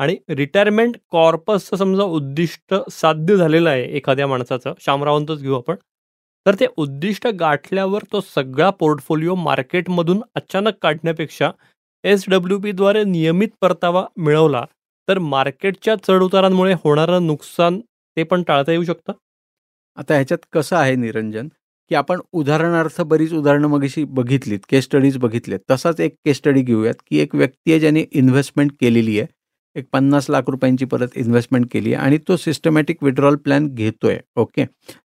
आणि 0.00 0.16
रिटायरमेंट 0.28 0.96
कॉर्पसचं 1.10 1.76
समजा 1.76 2.02
उद्दिष्ट 2.02 2.74
साध्य 2.90 3.36
झालेलं 3.36 3.70
आहे 3.70 3.84
एखाद्या 3.96 4.26
माणसाचं 4.26 4.74
शामरावांतच 4.80 5.40
घेऊ 5.42 5.54
आपण. 5.54 5.74
तर 6.46 6.54
ते 6.60 6.66
उद्दिष्ट 6.76 7.26
गाठल्यावर 7.40 8.02
तो 8.12 8.20
सगळा 8.20 8.70
पोर्टफोलिओ 8.70 9.34
मार्केटमधून 9.34 10.22
अचानक 10.34 10.74
काढण्यापेक्षा 10.82 11.50
एस 12.04 12.24
डब्ल्यू 12.28 12.58
पीद्वारे 12.60 13.02
नियमित 13.04 13.48
परतावा 13.60 14.04
मिळवला 14.16 14.64
तर 15.08 15.18
मार्केटच्या 15.18 15.94
चढउतारांमुळे 16.06 16.74
होणारं 16.84 17.26
नुकसान 17.26 17.80
ते 18.16 18.22
पण 18.22 18.42
टाळता 18.42 18.72
येऊ 18.72 18.84
शकतं? 18.84 19.12
आता 19.98 20.14
ह्याच्यात 20.14 20.38
कसं 20.52 20.76
आहे 20.76 20.94
निरंजन 20.96 21.48
की 21.90 21.94
आपण 21.94 22.20
उदाहरणार्थ 22.32 23.00
बरीच 23.02 23.32
उदाहरणं 23.32 23.68
मगशी 23.68 24.04
बघितलीत 24.04 24.58
केस 24.70 24.84
स्टडीज 24.84 25.16
बघितलेत. 25.18 25.58
तसाच 25.70 26.00
एक 26.00 26.14
केस 26.24 26.36
स्टडी 26.36 26.62
घेऊयात 26.62 26.94
की 27.08 27.18
एक 27.20 27.34
व्यक्ती 27.34 27.70
आहे 27.70 27.80
ज्याने 27.80 28.04
इन्व्हेस्टमेंट 28.12 28.72
केलेली 28.80 29.18
आहे. 29.18 29.26
एक 29.76 29.86
पन्नास 29.92 30.28
लाख 30.30 30.42
रुपयांची 30.50 30.84
परत 30.84 31.16
इन्व्हेस्टमेंट 31.16 31.66
केली 31.72 31.92
आहे 31.94 32.04
आणि 32.04 32.18
तो 32.28 32.36
सिस्टमॅटिक 32.36 33.02
विड्रॉल 33.04 33.36
प्लॅन 33.36 33.66
घेतोय 33.74 34.18
ओके 34.36 34.64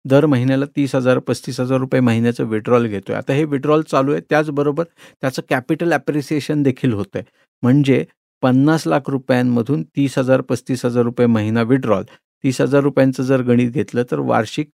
दर 0.09 0.25
महिन्याला 0.25 0.65
तीस 0.75 0.95
हजार 0.95 1.19
पस्तीस 1.27 1.59
हजार 1.59 1.79
रुपये 1.79 1.99
महिन्याचं 2.01 2.45
विड्रॉल 2.49 2.87
घेतोय. 2.87 3.15
आता 3.15 3.33
हे 3.33 3.43
विड्रॉल 3.45 3.81
चालू 3.81 4.11
आहे 4.11 4.21
त्याचबरोबर 4.29 4.83
त्याचं 5.21 5.41
कॅपिटल 5.49 5.93
ॲप्रिसिएशन 5.93 6.63
देखील 6.63 6.93
होतं 6.93 7.19
आहे 7.19 7.25
म्हणजे 7.63 8.03
पन्नास 8.41 8.87
लाख 8.87 9.09
रुपयांमधून 9.09 9.83
तीस 9.95 10.17
हजार 10.17 10.41
पस्तीस 10.41 10.85
हजार 10.85 11.03
रुपये 11.03 11.25
महिना 11.27 11.61
विड्रॉल 11.61 12.03
तीस 12.43 12.61
हजार 12.61 12.81
रुपयांचं 12.81 13.23
जर 13.23 13.41
गणित 13.41 13.71
घेतलं 13.71 14.03
तर 14.11 14.19
वार्षिक 14.19 14.69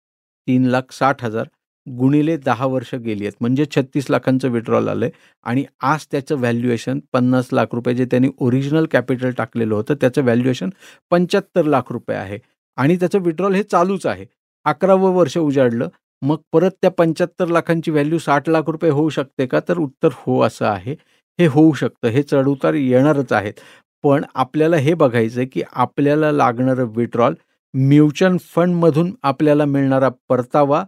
तीन 0.47 0.65
लाख 0.65 0.91
साठ 0.91 1.23
हजार 1.23 1.47
गुणिले 1.87 2.35
दहा 2.37 2.65
वर्ष 2.65 2.93
गेली 2.95 3.23
आहेत. 3.23 3.33
म्हणजे 3.41 3.65
छत्तीस 3.75 4.05
लाखांचं 4.09 4.49
विड्रॉल 4.49 4.87
आलं 4.87 5.05
आहे 5.05 5.11
आणि 5.43 5.65
आज 5.83 6.05
त्याचं 6.11 6.35
व्हॅल्युएशन 6.35 6.99
पन्नास 7.13 7.49
लाख 7.53 7.73
रुपये 7.73 7.93
जे 7.95 8.05
त्यांनी 8.05 8.29
ओरिजिनल 8.37 8.85
कॅपिटल 8.91 9.31
टाकलेलं 9.31 9.75
होतं 9.75 9.95
त्याचं 10.01 10.23
व्हॅल्युएशन 10.23 10.69
पंच्याहत्तर 11.11 11.65
लाख 11.65 11.91
रुपये 11.91 12.17
आहे. 12.17 12.39
आणि 12.77 12.95
त्याचं 12.95 13.19
विड्रॉल 13.21 13.53
हे 13.53 13.63
चालूच 13.63 14.05
आहे. 14.05 14.25
अकरावं 14.65 15.13
वर्ष 15.13 15.37
उजाडलं. 15.37 15.87
मग 16.21 16.37
परत 16.53 16.71
त्या 16.81 16.91
पंच्याहत्तर 16.91 17.47
लाखांची 17.47 17.91
व्हॅल्यू 17.91 18.17
साठ 18.19 18.49
लाख 18.49 18.69
रुपये 18.69 18.89
होऊ 18.91 19.09
शकते 19.09 19.45
का? 19.45 19.59
तर 19.69 19.77
उत्तर 19.77 20.09
हो 20.13 20.39
असं 20.41 20.65
आहे. 20.65 20.95
हे 21.39 21.45
होऊ 21.47 21.73
शकतं 21.73 22.07
हे 22.09 22.21
चढउतार 22.23 22.73
येणारच 22.73 23.31
आहेत. 23.33 23.53
पण 24.03 24.23
आपल्याला 24.35 24.77
हे 24.77 24.93
बघायचं 24.93 25.39
आहे 25.39 25.47
की 25.47 25.61
आपल्याला 25.73 26.31
लागणारं 26.31 26.87
विड्रॉल 26.95 27.33
म्युच्युअल 27.73 28.37
फंडमधून 28.45 29.11
आपल्याला 29.23 29.65
मिळणारा 29.65 30.09
परतावा 30.29 30.83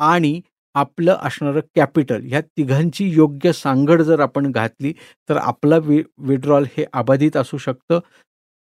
आणि 0.00 0.40
आपलं 0.74 1.16
असणारं 1.20 1.60
कॅपिटल 1.76 2.20
ह्या 2.24 2.40
तिघांची 2.56 3.08
योग्य 3.12 3.52
सांगड 3.52 4.02
जर 4.02 4.20
आपण 4.20 4.50
घातली 4.52 4.92
तर 5.28 5.36
आपला 5.38 5.76
वि 5.78 6.02
विड्रॉल 6.20 6.64
हे 6.76 6.84
अबाधित 6.92 7.36
असू 7.36 7.58
शकतं. 7.58 7.98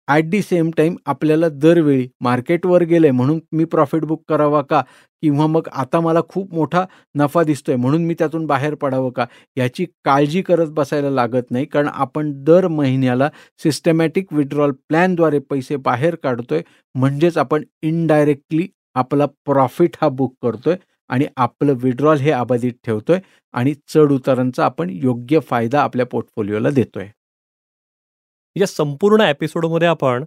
ॲट 0.08 0.24
दी 0.30 0.40
सेम 0.42 0.70
टाईम 0.76 0.94
आपल्याला 1.06 1.48
दरवेळी 1.52 2.06
मार्केटवर 2.22 2.82
गेले 2.84 3.10
म्हणून 3.10 3.40
मी 3.52 3.64
प्रॉफिट 3.64 4.04
बुक 4.04 4.22
करावा 4.28 4.62
का? 4.62 4.80
किंवा 5.22 5.46
मग 5.46 5.68
आता 5.72 6.00
मला 6.00 6.20
खूप 6.28 6.52
मोठा 6.54 6.84
नफा 7.14 7.42
दिसतोय 7.42 7.76
म्हणून 7.76 8.04
मी 8.06 8.14
त्यातून 8.18 8.46
बाहेर 8.46 8.74
पडावं 8.74 9.10
का? 9.10 9.24
याची 9.56 9.84
काळजी 10.04 10.42
करत 10.42 10.68
बसायला 10.74 11.10
लागत 11.10 11.50
नाही 11.50 11.64
कारण 11.66 11.88
आपण 11.88 12.32
दर 12.44 12.66
महिन्याला 12.68 13.28
सिस्टमॅटिक 13.60 14.32
विड्रॉल 14.32 14.72
प्लॅनद्वारे 14.88 15.38
पैसे 15.50 15.76
बाहेर 15.78 16.14
काढतोय. 16.22 16.62
म्हणजेच 16.94 17.38
आपण 17.38 17.64
इनडायरेक्टली 17.82 18.66
आपला 18.96 19.26
प्रॉफिट 19.46 19.96
हा 20.02 20.08
बुक 20.10 20.34
करतोय 20.42 20.76
आणि 21.10 21.26
आपलं 21.36 21.74
विड्रॉल 21.82 22.18
हे 22.18 22.30
अबाधित 22.32 22.72
ठेवतोय 22.84 23.18
आणि 23.54 23.74
चढ 23.88 24.12
उतारांचा 24.12 24.64
आपण 24.64 24.90
योग्य 24.92 25.38
फायदा 25.40 25.80
आपल्या 25.82 26.06
पोर्टफोलिओला 26.06 26.70
देतोय. 26.70 27.06
या 28.58 28.66
संपूर्ण 28.66 29.20
एपिसोडमध्ये 29.20 29.88
आपण 29.88 30.24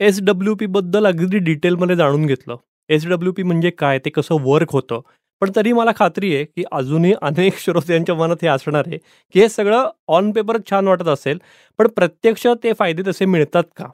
एस 0.00 0.20
डब्ल्यू 0.22 0.54
पी 0.54 0.66
बद्दल 0.66 1.06
अगदी 1.06 1.38
डिटेलमध्ये 1.38 1.96
जाणून 1.96 2.26
घेतलं. 2.26 2.56
एस 2.88 3.06
डब्ल्यू 3.06 3.32
पी 3.32 3.42
म्हणजे 3.42 3.70
काय? 3.70 3.98
ते 3.98 4.10
कसं 4.10 4.36
वर्क 4.40 4.70
होतं? 4.70 5.00
पण 5.40 5.50
तरी 5.56 5.72
मला 5.72 5.90
खात्री 5.96 6.34
आहे 6.34 6.44
की 6.44 6.64
अजूनही 6.72 7.14
अनेक 7.22 7.58
श्रोत्यांच्या 7.58 8.14
मनात 8.14 8.36
हे 8.42 8.48
असणार 8.48 8.82
आहे 8.86 8.98
की 9.32 9.40
हे 9.40 9.48
सगळं 9.48 9.88
ऑन 10.08 10.30
पेपर 10.32 10.58
छान 10.70 10.88
वाटत 10.88 11.08
असेल 11.08 11.38
पण 11.78 11.88
प्रत्यक्ष 11.88 12.46
ते 12.62 12.72
फायदे 12.72 13.02
तसे 13.06 13.24
मिळतात 13.24 13.64
का? 13.76 13.86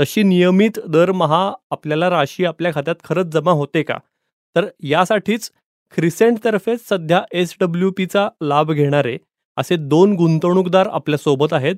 तशी 0.00 0.22
नियमित 0.22 0.78
दरमहा 0.88 1.52
आपल्याला 1.70 2.10
राशी 2.10 2.44
आपल्या 2.44 2.72
खात्यात 2.74 2.96
खरंच 3.04 3.26
जमा 3.26 3.50
होते 3.50 3.82
का? 3.82 3.98
तर 4.56 4.66
यासाठीच 4.80 5.50
क्रिसेंटतर्फे 5.94 6.76
सध्या 6.90 7.22
एस 7.32 7.54
डब्ल्यू 7.60 7.90
पीचा 7.90 8.28
लाभ 8.42 8.72
घेणारे 8.72 9.18
असे 9.56 9.76
दोन 9.76 10.14
गुंतवणूकदार 10.14 10.88
आपल्यासोबत 10.92 11.52
आहेत. 11.52 11.76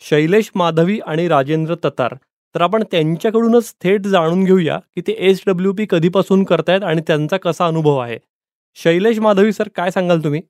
शैलेश 0.00 0.50
माधवी 0.54 0.98
आणि 1.06 1.28
राजेंद्र 1.28 1.74
ततार. 1.84 2.14
तर 2.54 2.60
आपण 2.60 2.82
त्यांच्याकडूनच 2.82 3.74
थेट 3.82 4.06
जाणून 4.06 4.44
घेऊया 4.44 4.78
की 4.78 5.00
ते 5.00 5.12
एस 5.18 5.42
डब्ल्यू 5.46 5.72
पी 5.72 5.86
कधीपासून 5.90 6.44
करतायत 6.44 6.82
आणि 6.82 7.02
त्यांचा 7.06 7.36
कसा 7.36 7.66
अनुभव 7.66 7.96
आहे. 7.98 8.18
शैलेश 8.74 9.18
माधवी 9.18 9.52
सर 9.52 9.68
काय 9.68 9.90
सांगाल 9.90 10.24
तुम्ही? 10.24 10.40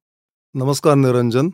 नमस्कार 0.54 0.94
निरंजन. 0.94 1.48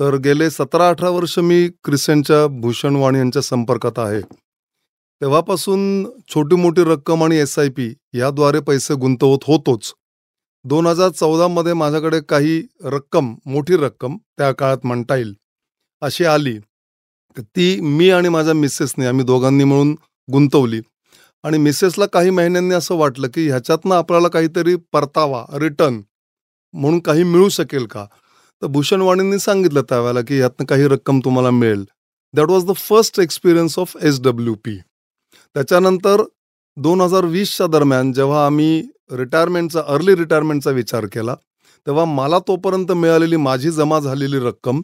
तर 0.00 0.16
गेले 0.16 0.50
सतरा 0.50 0.88
अठरा 0.88 1.10
वर्ष 1.10 1.38
मी 1.38 1.68
क्रिसेंटच्या 1.84 2.46
भूषणवाणी 2.60 3.18
यांच्या 3.18 3.42
संपर्कात 3.42 3.98
आहे. 3.98 4.20
तेव्हापासून 5.20 6.04
छोटी 6.28 6.56
मोठी 6.56 6.84
रक्कम 6.84 7.24
आणि 7.24 7.36
एस 7.36 7.58
आय 7.58 7.68
पी 7.68 7.94
याद्वारे 8.14 8.60
पैसे 8.60 8.94
गुंतवत 8.94 9.44
होतोच. 9.46 9.92
दोन 10.64 10.86
हजार 10.86 11.08
चौदामध्ये 11.08 11.72
माझ्याकडे 11.72 12.20
काही 12.20 12.62
रक्कम 12.84 13.34
मोठी 13.46 13.76
रक्कम 13.76 14.16
त्या 14.38 14.52
काळात 14.52 14.78
म्हणता 14.84 15.16
येईल 15.16 15.34
अशी 16.00 16.24
आली. 16.24 16.58
ती 17.40 17.80
मी 17.80 18.10
आणि 18.10 18.28
माझ्या 18.28 18.54
मिसेसने 18.54 19.06
आम्ही 19.06 19.24
दोघांनी 19.24 19.64
मिळून 19.64 19.96
गुंतवली. 20.32 20.80
आणि 21.44 21.58
मिसेसला 21.58 22.06
काही 22.06 22.30
महिन्यांनी 22.30 22.74
असं 22.74 22.94
वाटलं 22.94 23.28
की 23.34 23.48
ह्याच्यातनं 23.48 23.94
आपल्याला 23.94 24.28
काहीतरी 24.28 24.76
परतावा 24.92 25.44
रिटर्न 25.58 26.00
म्हणून 26.72 27.00
काही 27.00 27.22
मिळू 27.24 27.48
शकेल 27.48 27.86
का? 27.86 28.04
तर 28.62 28.66
भूषणवाणींनी 28.66 29.38
सांगितलं 29.38 29.82
त्यावेळेला 29.82 30.20
की 30.20 30.38
ह्यातनं 30.38 30.66
काही 30.66 30.88
रक्कम 30.88 31.20
तुम्हाला 31.24 31.50
मिळेल. 31.50 31.84
That 32.34 32.48
was 32.48 32.64
the 32.64 32.72
first 32.76 33.20
experience 33.20 33.78
of 33.78 33.96
S 34.02 34.20
W 34.20 34.54
P 34.54 34.76
त्याच्यानंतर 35.54 36.22
दोन 36.76 37.00
हजार 37.00 37.24
वीसच्या 37.24 37.66
दरम्यान 37.66 38.12
जेव्हा 38.12 38.46
आम्ही 38.46 38.82
रिटायरमेंटचा 39.12 39.82
अर्ली 39.86 40.14
रिटायरमेंटचा 40.16 40.70
विचार 40.70 41.06
केला 41.06 41.34
तेव्हा 41.86 42.04
मला 42.04 42.38
तोपर्यंत 42.38 42.92
मिळालेली 42.92 43.36
माझी 43.36 43.70
जमा 43.70 43.98
झालेली 43.98 44.38
रक्कम 44.38 44.80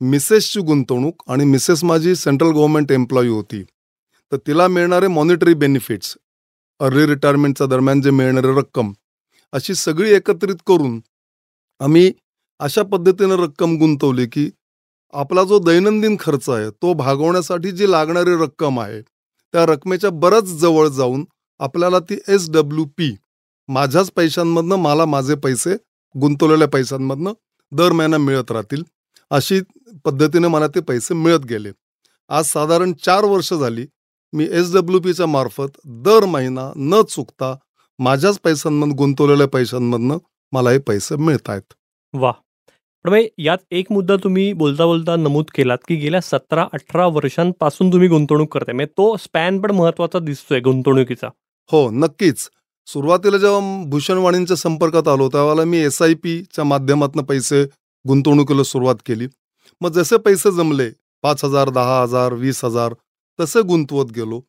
मिसेसची 0.00 0.60
गुंतवणूक 0.60 1.22
आणि 1.30 1.44
मिसेस 1.44 1.82
माझी 1.84 2.14
सेंट्रल 2.16 2.50
गव्हर्नमेंट 2.52 2.92
एम्प्लॉई 2.92 3.28
होती. 3.28 3.62
तर 4.32 4.36
तिला 4.46 4.66
मिळणारे 4.68 5.06
मॉनिटरी 5.06 5.54
बेनिफिट्स 5.54 6.16
अर्ली 6.80 7.06
रिटायरमेंटच्या 7.06 7.66
दरम्यान 7.66 8.00
जे 8.02 8.10
मिळणारे 8.10 8.54
रक्कम 8.56 8.92
अशी 9.52 9.74
सगळी 9.74 10.10
एकत्रित 10.14 10.56
करून 10.66 11.00
आम्ही 11.80 12.12
अशा 12.60 12.82
पद्धतीनं 12.92 13.34
रक्कम 13.42 13.76
गुंतवली 13.78 14.26
की 14.26 14.48
आपला 15.14 15.42
जो 15.44 15.58
दैनंदिन 15.58 16.16
खर्च 16.20 16.48
आहे 16.48 16.70
तो 16.82 16.92
भागवण्यासाठी 16.94 17.70
जी 17.70 17.90
लागणारी 17.90 18.34
रक्कम 18.42 18.80
आहे 18.80 19.00
त्या 19.00 19.64
रकमेच्या 19.66 20.10
बरंच 20.10 20.44
जवळ 20.60 20.88
जाऊन 20.88 21.24
आपल्याला 21.60 21.98
ती 21.98 22.18
एस 22.28 22.50
डब्ल्यू 22.50 22.84
पी 22.98 23.14
माझ्याच 23.68 24.10
पैशांमधनं 24.10 24.76
मला 24.76 25.04
माझे 25.04 25.34
पैसे 25.34 25.76
गुंतवलेल्या 26.14 26.68
पैशांमधनं 26.68 27.32
दर 27.72 27.92
महिना 27.92 28.18
मिळत 28.18 28.50
राहतील. 28.52 28.82
अशी 29.34 29.60
पद्धतीने 30.04 30.48
मला 30.48 30.66
ते 30.66 30.80
पैसे 30.80 31.14
मिळत 31.14 31.44
गेले. 31.44 31.70
आज 32.28 32.44
साधारण 32.44 32.92
चार 32.92 33.24
वर्ष 33.24 33.54
झाली 33.54 33.86
मी 34.32 34.48
एस 34.50 34.74
डब्ल्यू 34.74 35.00
पीच्या 35.00 35.26
मार्फत 35.26 35.80
दर 35.84 36.24
महिना 36.24 36.72
न 36.76 37.02
चुकता 37.02 37.56
माझ्याच 37.98 38.38
पैशांमधून 38.38 38.92
गुंतवलेल्या 38.92 39.48
पैशांमधनं 39.48 40.18
मला 40.52 40.70
हे 40.70 40.78
पैसे 40.78 41.16
मिळत 41.16 41.50
आहेत. 41.50 41.72
वा. 42.12 42.32
पण 43.04 43.22
यात 43.38 43.58
एक 43.70 43.86
मुद्दा 43.90 44.16
तुम्ही 44.16 44.52
बोलता 44.52 44.84
बोलता 44.84 45.16
नमूद 45.16 45.44
केलात 45.54 45.78
की 45.88 45.94
गेल्या 45.94 46.20
सतरा 46.20 46.66
अठरा 46.72 47.06
वर्षांपासून 47.06 47.92
तुम्ही 47.92 48.08
गुंतवणूक 48.08 48.54
करताय. 48.54 48.74
म्हणजे 48.74 48.92
तो 48.92 49.16
स्पॅन 49.16 49.60
पण 49.60 49.70
महत्त्वाचा 49.70 50.18
दिसतोय 50.18 50.60
गुंतवणुकीचा. 50.60 51.28
हो 51.72 51.90
नक्कीच. 51.90 52.50
सुरुवातीला 52.86 53.38
जेव्हा 53.38 53.82
भूषणवाणींच्या 53.86 54.56
संपर्कात 54.56 55.08
आलो 55.08 55.28
त्यावेळेला 55.28 55.64
मी 55.64 55.78
एस 55.78 56.02
आय 56.02 56.14
पीच्या 56.14 56.64
माध्यमातून 56.64 57.24
पैसे 57.24 57.66
गुंतवणुकीला 58.08 58.62
सुरुवात 58.62 58.94
केली. 59.06 59.26
मग 59.80 59.92
जसे 59.92 60.16
पैसे 60.16 60.50
जमले 60.52 60.90
पाच 61.22 61.44
हजार 61.44 61.70
दहा 61.70 62.02
हजार 62.02 62.32
वीस 62.32 62.64
हजार 62.64 62.94
तसे 63.38 63.62
गुंतवत 63.62 64.10
गेलो. 64.16 64.40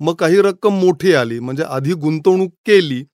मग 0.00 0.14
काही 0.14 0.40
रक्कम 0.42 0.78
मोठी 0.80 1.12
आली 1.14 1.38
म्हणजे 1.38 1.62
आधी 1.62 1.92
गुंतवणूक 1.94 2.50
केली. 2.66 3.04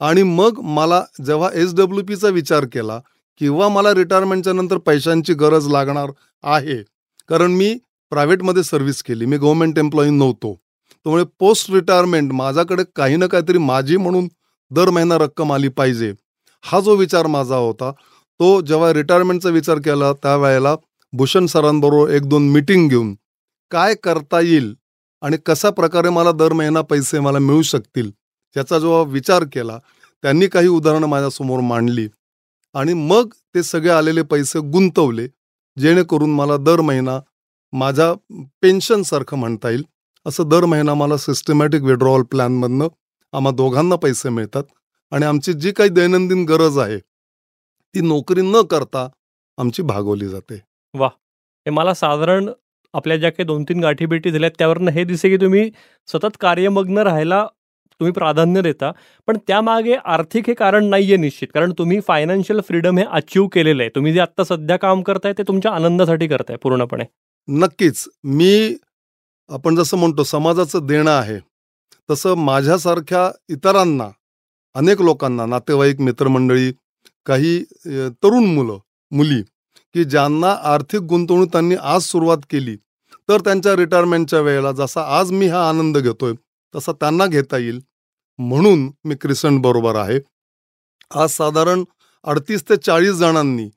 आणि 0.00 0.22
मग 0.22 0.60
मला 0.60 1.02
जेव्हा 1.26 1.48
एस 1.54 1.74
डब्ल्यू 1.74 2.04
पीचा 2.04 2.28
विचार 2.28 2.64
केला 2.64 3.00
किंवा 3.40 3.68
मला 3.68 3.94
रिटायरमेंटच्या 3.94 4.52
नंतर 4.52 4.78
पैशांची 4.78 5.34
गरज 5.34 5.68
लागणार 5.68 6.10
आहे. 6.42 6.82
कारण 7.28 7.50
मी 7.50 7.76
प्रायव्हेटमध्ये 8.10 8.62
सर्व्हिस 8.62 9.02
केली 9.02 9.26
मी 9.26 9.36
गव्हर्मेंट 9.36 9.78
एम्प्लॉई 9.78 10.10
नव्हतो. 10.10 10.54
त्यामुळे 10.54 11.24
पोस्ट 11.38 11.70
रिटायरमेंट 11.70 12.32
माझ्याकडे 12.32 12.82
काही 12.96 13.16
ना 13.16 13.26
काहीतरी 13.26 13.58
माझी 13.58 13.96
म्हणून 13.96 14.28
दर 14.70 14.90
महिना 14.90 15.18
रक्कम 15.18 15.52
आली 15.52 15.68
पाहिजे. 15.68 16.12
हा 16.64 16.80
जो 16.80 16.94
विचार 16.96 17.26
माझा 17.26 17.56
होता 17.56 17.92
तो 18.40 18.60
जेव्हा 18.60 18.92
रिटायरमेंटचा 18.92 19.48
विचार 19.48 19.78
केला 19.84 20.12
त्यावेळेला 20.12 20.74
भूषण 21.12 21.46
सरांबरोबर 21.46 22.10
एक 22.10 22.28
दोन 22.28 22.48
मिटिंग 22.50 22.88
घेऊन 22.88 23.14
काय 23.70 23.94
करता 24.02 24.40
येईल 24.40 24.74
आणि 25.22 25.36
कशा 25.46 25.70
प्रकारे 25.70 26.08
मला 26.08 26.32
दर 26.32 26.52
महिना 26.52 26.80
पैसे 26.80 27.20
मला 27.20 27.38
मिळू 27.38 27.62
शकतील 27.62 28.10
याचा 28.56 28.78
जेव्हा 28.78 29.02
विचार 29.12 29.44
केला 29.52 29.78
त्यांनी 30.24 30.46
काही 30.46 30.68
उदाहरणं 30.68 31.06
माझ्यासमोर 31.06 31.60
मांडली. 31.60 32.06
आणि 32.74 32.92
मग 32.94 33.28
ते 33.54 33.62
सगळे 33.62 33.90
आलेले 33.90 34.22
पैसे 34.22 34.58
गुंतवले 34.72 35.26
जेणेकरून 35.76 36.30
मला 36.30 36.56
दर 36.56 36.80
महिना 36.80 37.18
माझ्या 37.72 38.12
पेन्शनसारखं 38.62 39.36
म्हणता 39.36 39.70
येईल. 39.70 39.82
असं 40.26 40.48
दर 40.48 40.64
महिना 40.64 40.94
मला 40.94 41.16
सिस्टमॅटिक 41.16 41.82
विड्रॉवल 41.82 42.22
प्लॅनमधनं 42.22 42.88
आम्हा 43.32 43.52
दोघांना 43.52 43.96
पैसे 43.96 44.28
मिळतात. 44.28 44.64
आणि 45.12 45.24
आमची 45.26 45.52
जी 45.52 45.72
काही 45.72 45.90
दैनंदिन 45.90 46.44
गरज 46.44 46.78
आहे 46.78 46.98
ती 47.94 48.00
नोकरी 48.00 48.40
न 48.44 48.62
करता 48.70 49.08
आमची 49.58 49.82
भागवली 49.82 50.28
जाते. 50.28 50.62
हे 51.66 51.70
मला 51.70 51.94
साधारण 51.94 52.48
आपल्या 52.94 53.16
ज्या 53.16 53.30
काही 53.30 53.44
दोन 53.44 53.62
तीन 53.68 53.80
गाठीभेटी 53.80 54.30
झाल्यात 54.30 54.52
त्यावरनं 54.58 54.90
हे 54.90 55.04
दिसे 55.04 55.28
की 55.28 55.36
तुम्ही 55.36 55.70
सतत 56.08 56.36
कार्यमग्न 56.40 56.98
राहायला 56.98 57.46
तुम्ही 58.00 58.12
प्राधान्य 58.12 58.60
देता 58.62 58.90
पण 59.26 59.38
त्यामागे 59.46 59.94
आर्थिक 60.04 60.44
हे 60.46 60.54
कारण 60.54 60.84
नाहीये 60.84 61.16
निश्चित. 61.16 61.48
कारण 61.54 61.72
तुम्ही 61.78 62.00
फायनान्शियल 62.00 62.60
फ्रीडम 62.60 62.98
हे 62.98 63.04
अचीव 63.04 63.46
केलेलं 63.46 63.82
आहे. 63.82 63.90
तुम्ही 63.94 64.12
जे 64.12 64.20
आत्ता 64.20 64.44
सध्या 64.44 64.76
काम 64.76 65.02
करताय 65.02 65.32
ते 65.38 65.42
तुमच्या 65.48 65.72
आनंदासाठी 65.72 66.28
करताय 66.28 66.56
पूर्णपणे. 66.56 67.04
नक्कीच. 67.48 68.04
मी 68.24 68.76
आपण 69.50 69.76
जसं 69.76 69.96
म्हणतो 69.96 70.24
समाजाचं 70.24 70.86
देणं 70.86 71.10
आहे 71.10 71.38
तसं 72.10 72.34
माझ्यासारख्या 72.36 73.30
इतरांना 73.48 74.08
अनेक 74.76 75.00
लोकांना 75.02 75.46
नातेवाईक 75.46 76.00
मित्रमंडळी 76.00 76.70
काही 77.28 77.58
तरुण 78.22 78.44
मुलं 78.54 78.78
मुली 79.12 79.40
की 79.94 80.04
ज्यांना 80.04 80.52
आर्थिक 80.72 81.00
गुंतवणूक 81.00 81.52
त्यांनी 81.52 81.74
आज 81.74 82.02
सुरुवात 82.02 82.38
केली 82.50 82.76
तर 83.28 83.40
त्यांच्या 83.40 83.74
रिटायरमेंटच्या 83.76 84.40
वेळेला 84.40 84.72
जसा 84.72 85.02
आज 85.18 85.32
मी 85.32 85.46
हा 85.48 85.68
आनंद 85.68 85.98
घेतोय 85.98 86.32
तसा 86.74 86.92
त्यांना 86.92 87.26
घेता 87.26 87.58
येईल. 87.58 87.80
म्हणून 88.38 88.90
मी 89.04 89.14
क्रिसंट 89.20 89.60
बरोबर 89.62 89.96
आहे. 89.96 90.18
आज 91.10 91.30
साधारण 91.30 91.84
अडतीस 92.24 92.62
ते 92.68 92.76
चाळीस 92.76 93.14
जणांनी 93.14 93.68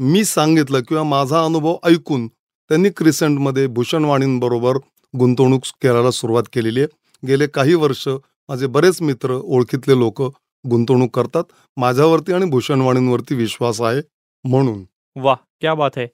मी 0.00 0.24
सांगितलं 0.24 0.80
किंवा 0.88 1.02
माझा 1.04 1.44
अनुभव 1.44 1.76
ऐकून 1.84 2.26
त्यांनी 2.28 2.90
क्रिसेंटमध्ये 2.96 3.66
भूषणवाणींबरोबर 3.66 4.78
गुंतवणूक 5.14 5.62
करायला 5.82 6.10
सुरुवात 6.10 6.44
केलेली 6.52 6.80
आहे. 6.80 6.88
गेले 7.22 7.46
काही 7.46 7.74
वर्ष 7.74 8.06
माझे 8.08 8.66
बरेच 8.66 9.00
मित्र 9.02 9.34
ओळखीतले 9.34 9.98
लोक 9.98 10.22
गुंतवणूक 10.70 11.14
करतात. 11.16 11.44
माझ्यावरती 11.76 12.32
आणि 12.32 12.44
भूषणवाणींवरती 12.44 13.34
विश्वास 13.34 13.80
आहे 13.80 14.00
म्हणून. 14.44 14.84
वा 15.16 15.34
क्या 15.60 15.74
बात 15.74 15.90
आहे 15.96 16.06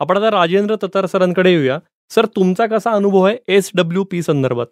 आपण 0.00 0.16
आता 0.16 0.30
राजेंद्र 0.30 0.76
ततार 0.82 1.06
सरांकडे 1.06 1.50
येऊया. 1.50 1.78
सर 2.10 2.26
तुमचा 2.26 2.66
कसा 2.66 2.90
अनुभव 2.90 3.22
आहे 3.22 3.36
एस 3.48 3.70
डब्ल्यू 3.74 4.04
पी 4.04 4.22
संदर्भात? 4.22 4.66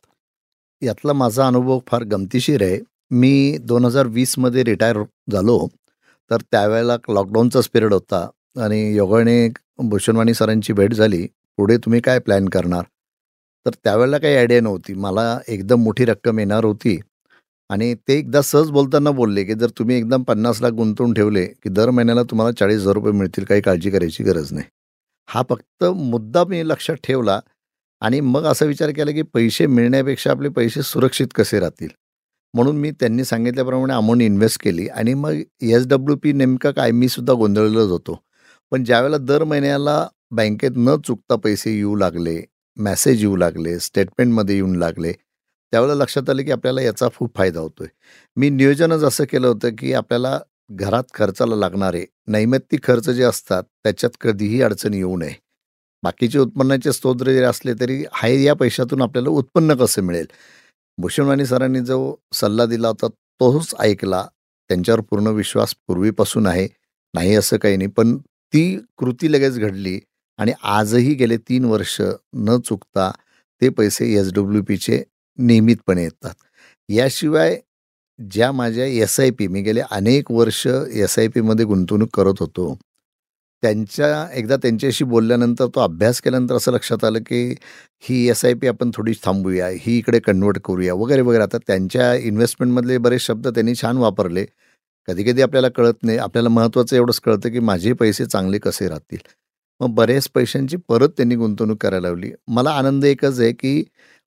यातला 0.83 1.13
माझा 1.13 1.47
अनुभव 1.47 1.79
फार 1.87 2.03
गमतीशीर 2.03 2.63
आहे. 2.63 2.79
मी 3.11 3.59
दोन 3.61 3.85
हजार 3.85 4.07
वीसमध्ये 4.07 4.65
रिटायर 4.65 5.03
झालो. 5.33 5.67
तर 6.31 6.41
त्यावेळेला 6.41 6.97
लॉकडाऊनचाच 7.09 7.69
पिरियड 7.69 7.93
होता 7.93 8.29
आणि 8.65 8.97
योगाने 8.97 9.49
भूषणवाणी 9.79 10.35
सरांची 10.35 10.73
भेट 10.73 10.93
झाली. 10.95 11.27
पुढे 11.57 11.77
तुम्ही 11.77 12.01
काय 12.01 12.19
प्लॅन 12.19 12.49
करणार? 12.49 12.83
तर 13.67 13.71
त्यावेळेला 13.85 14.19
काही 14.19 14.37
आयडिया 14.37 14.61
नव्हती. 14.61 14.95
मला 14.95 15.39
एकदम 15.49 15.83
मोठी 15.83 16.05
रक्कम 16.05 16.39
येणार 16.39 16.65
होती. 16.65 17.01
आणि 17.71 17.95
ते 18.09 18.15
एकदा 18.19 18.41
सहज 18.43 18.71
बोलताना 18.71 19.11
बोलले 19.11 19.45
की 19.45 19.55
जर 19.55 19.71
तुम्ही 19.79 19.97
एकदम 19.97 20.23
पन्नास 20.23 20.61
लाख 20.63 20.71
गुंतवून 20.73 21.13
ठेवले 21.15 21.45
की 21.63 21.69
दर 21.69 21.91
महिन्याला 21.91 22.23
तुम्हाला 22.31 22.53
चाळीस 22.59 22.81
हजार 22.81 22.95
रुपये 22.95 23.13
मिळतील 23.13 23.45
काही 23.45 23.61
काळजी 23.61 23.91
करायची 23.91 24.25
गरज 24.25 24.53
नाही. 24.53 24.67
हा 25.29 25.43
फक्त 25.51 25.85
मुद्दा 25.85 26.45
मी 26.49 26.63
लक्षात 26.69 26.97
ठेवला 27.05 27.41
आणि 28.03 28.21
मग 28.21 28.45
असा 28.47 28.65
विचार 28.67 28.91
केला 28.91 29.11
की 29.11 29.23
पैसे 29.35 29.67
मिळण्यापेक्षा 29.67 30.31
आपले 30.31 30.49
पैसे 30.49 30.83
सुरक्षित 30.83 31.27
कसे 31.35 31.61
राहतील? 31.61 31.89
म्हणून 32.55 32.77
मी 32.77 32.91
त्यांनी 32.91 33.25
सांगितल्याप्रमाणे 33.25 33.93
अमाऊंट 33.95 34.23
इन्व्हेस्ट 34.23 34.63
केली 34.63 34.87
आणि 34.89 35.15
मग 35.15 35.41
एस 35.63 35.87
डब्ल्यू 35.89 36.17
पी 36.23 36.33
नेमका 36.33 36.71
काय 36.71 36.91
मी 36.91 37.09
सुद्धा 37.09 37.35
गोंधळलेलोच 37.35 37.91
होतो. 37.91 38.21
पण 38.73 38.85
ज्यावेळेला 38.85 39.19
दर 39.19 39.45
महिन्याला 39.45 40.07
बँकेत 40.31 40.77
न 40.77 40.97
चुकता 41.07 41.37
पैसे 41.37 41.77
येऊ 41.77 41.95
लागले 41.97 42.41
मॅसेज 42.77 43.21
येऊ 43.21 43.37
लागले 43.37 43.79
स्टेटमेंटमध्ये 43.79 44.55
येऊन 44.57 44.77
लागले 44.77 45.13
त्यावेळेला 45.75 46.03
लक्षात 46.03 46.31
आलं 46.31 46.43
की 46.43 46.51
आपल्याला 46.51 46.83
याचा 46.83 47.07
खूप 47.17 47.31
फायदा 47.37 47.61
होतोय. 47.61 47.87
मी 48.37 48.51
नियोजनच 48.51 49.03
असं 49.03 49.25
केलं 49.25 49.47
होतं 49.47 49.69
की 49.79 49.93
आपल्याला 49.93 50.39
घरात 50.71 51.05
खर्चाला 51.15 51.57
लागणारे 51.57 52.05
नैमित्तिक 52.27 52.83
खर्च 52.85 53.09
जे 53.11 53.23
असतात 53.23 53.63
त्याच्यात 53.63 54.17
कधीही 54.21 54.63
अडचण 54.63 54.95
येऊ 54.95 55.17
नये. 55.17 55.33
बाकीचे 56.03 56.39
उत्पन्नाचे 56.39 56.93
स्तोत्र 56.93 57.33
जरी 57.33 57.45
असले 57.45 57.73
तरी 57.81 58.05
हाय 58.13 58.43
या 58.43 58.55
पैशातून 58.55 59.03
आपल्याला 59.03 59.31
उत्पन्न 59.31 59.75
कसं 59.75 60.03
मिळेल? 60.03 60.27
भूषणवाणी 60.99 61.47
सरांनी 61.47 61.81
जो 61.81 62.15
सल्ला 62.33 62.67
दिला 62.67 62.89
होता 62.89 63.09
तोच 63.09 63.75
ऐकला. 63.79 64.27
त्यांच्यावर 64.71 65.01
पूर्ण 65.01 65.27
विश्वास 65.27 65.75
पूर्वीपासून 65.87 66.47
आहे. 66.47 66.69
नाही 67.15 67.35
असं 67.35 67.57
काही 67.57 67.77
नाही. 67.77 67.89
पण 67.89 68.17
ती 68.19 68.79
कृती 68.99 69.33
लगेच 69.33 69.59
घडली 69.59 70.01
आणि 70.39 70.53
आजही 70.63 71.15
गेले 71.15 71.37
तीन 71.37 71.65
वर्ष 71.65 72.01
न 72.35 72.61
चुकता 72.61 73.11
ते 73.61 73.69
पैसे 73.69 74.13
एस 74.15 74.33
डब्ल्यू 74.33 74.63
पीचे 74.63 75.03
नियमितपणे 75.39 76.03
येतात. 76.03 76.35
याशिवाय 76.89 77.61
ज्या 78.31 78.53
माझ्या 78.53 78.85
एस 78.85 79.21
आय 79.21 79.31
पी 79.31 79.47
मी 79.49 79.63
गेले 79.63 79.81
अनेक 79.91 80.31
वर्ष 80.31 80.67
एस 80.93 81.19
आय 81.19 81.29
पीमध्ये 81.29 81.65
गुंतवणूक 81.65 82.09
करत 82.17 82.35
होतो. 82.41 82.79
त्यांच्या 83.63 84.29
एकदा 84.35 84.57
त्यांच्याशी 84.57 85.05
बोलल्यानंतर 85.05 85.67
तो 85.67 85.81
अभ्यास 85.81 86.21
केल्यानंतर 86.21 86.55
असं 86.55 86.73
लक्षात 86.73 87.05
आलं 87.05 87.19
की 87.19 87.55
ही 88.01 88.29
एस 88.29 88.45
आय 88.45 88.55
पी 88.55 88.67
आपण 88.67 88.91
थोडी 88.95 89.13
थांबूया 89.25 89.69
ही 89.69 89.99
इकडे 89.99 90.21
कन्वर्ट 90.21 90.59
करूया 90.59 90.95
वगैरे 90.95 91.21
वगैरे. 91.21 91.43
आता 91.43 91.59
त्यांच्या 91.59 92.15
इन्व्हेस्टमेंटमधले 92.15 92.99
बरेच 92.99 93.21
शब्द 93.21 93.49
त्यांनी 93.49 93.75
छान 93.75 93.97
वापरले. 93.97 94.47
कधी 95.07 95.25
कधी 95.25 95.43
आपल्याला 95.43 95.69
कळत 95.69 95.95
नाही. 96.03 96.19
आपल्याला 96.19 96.49
महत्त्वाचं 96.49 96.97
एवढंच 96.97 97.21
कळतं 97.21 97.51
की 97.51 97.59
माझे 97.59 97.93
पैसे 97.93 98.27
चांगले 98.27 98.59
कसे 98.59 98.89
राहतील. 98.89 99.19
मग 99.81 99.89
बऱ्याच 99.91 100.29
पैशांची 100.35 100.77
परत 100.89 101.09
त्यांनी 101.09 101.35
गुंतवणूक 101.35 101.83
करायला 101.83 102.09
लावली. 102.09 102.33
मला 102.49 102.71
आनंद 102.71 103.05
एकच 103.05 103.41
आहे 103.41 103.53
की 103.53 103.85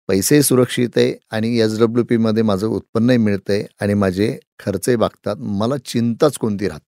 पैसे 0.09 0.41
सुरक्षित 0.41 0.97
आहे 0.97 1.13
आणि 1.31 1.59
एस 1.59 1.79
डब्ल्यू 1.79 2.03
पीमध्ये 2.03 2.43
माझं 2.43 2.67
उत्पन्नही 2.67 3.17
मिळतं 3.17 3.53
आहे 3.53 3.63
आणि 3.81 3.93
माझे 3.93 4.37
खर्चही 4.59 4.95
बागतात 4.95 5.35
मला 5.37 5.77
चिंताच 5.77 6.37
कोणती 6.37 6.67
राहत 6.67 6.81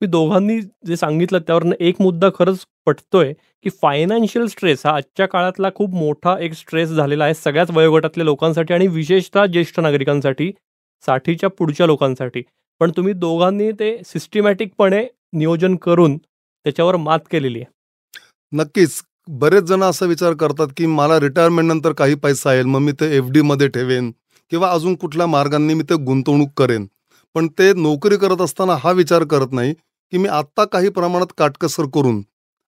तुम्ही 0.00 0.10
दोघांनी 0.10 0.60
जे 0.60 0.96
सांगितलं 0.96 1.38
त्यावरनं 1.38 1.74
एक 1.80 1.94
मुद्दा 2.00 2.28
खरंच 2.38 2.66
पटतोय 2.86 3.32
की 3.32 3.70
फायनान्शियल 3.82 4.46
स्ट्रेस 4.46 4.86
हा 4.86 4.92
आजच्या 4.96 5.26
काळातला 5.26 5.70
खूप 5.74 5.94
मोठा 5.94 6.36
एक 6.40 6.52
स्ट्रेस 6.52 6.88
झालेला 6.88 7.24
आहे 7.24 7.34
सगळ्याच 7.34 7.70
वयोगटातल्या 7.70 8.24
लोकांसाठी 8.24 8.74
आणि 8.74 8.86
विशेषतः 8.86 9.46
ज्येष्ठ 9.46 9.80
नागरिकांसाठी 9.80 10.52
साठीच्या 11.06 11.48
पुढच्या 11.48 11.86
लोकांसाठी. 11.86 12.42
पण 12.80 12.90
तुम्ही 12.90 13.12
दोघांनी 13.12 13.72
ते 13.72 13.96
सिस्टमॅटिकपणे 14.06 15.06
नियोजन 15.32 15.76
करून 15.76 16.16
त्याच्यावर 16.16 16.96
मात 16.96 17.18
केलेली 17.30 17.60
आहे. 17.60 17.72
नक्कीच. 18.52 19.02
बरेच 19.28 19.64
जण 19.64 19.82
असा 19.82 20.06
विचार 20.06 20.32
करतात 20.40 20.68
की 20.76 20.86
मला 20.86 21.18
रिटायरमेंट 21.20 21.68
नंतर 21.68 21.92
काही 21.98 22.14
पैसा 22.14 22.52
येईल 22.54 22.66
मग 22.66 22.80
मी 22.80 22.92
ते 22.92 23.16
एफमध्ये 23.16 23.68
ठेवेन 23.68 24.10
किंवा 24.52 24.70
अजून 24.70 24.94
कुठल्या 24.94 25.26
मार्गांनी 25.26 25.74
मी 25.74 25.82
ते 25.82 25.94
गुंतवणूक 26.04 26.48
करेन. 26.56 26.86
पण 27.34 27.46
ते 27.58 27.72
नोकरी 27.72 28.16
करत 28.16 28.40
असताना 28.40 28.74
हा 28.82 28.90
विचार 28.92 29.24
करत 29.30 29.52
नाही 29.52 29.72
की 29.74 30.18
मी 30.18 30.28
आत्ता 30.28 30.64
काही 30.64 30.88
प्रमाणात 30.88 31.32
काटकसर 31.38 31.86
करून 31.94 32.22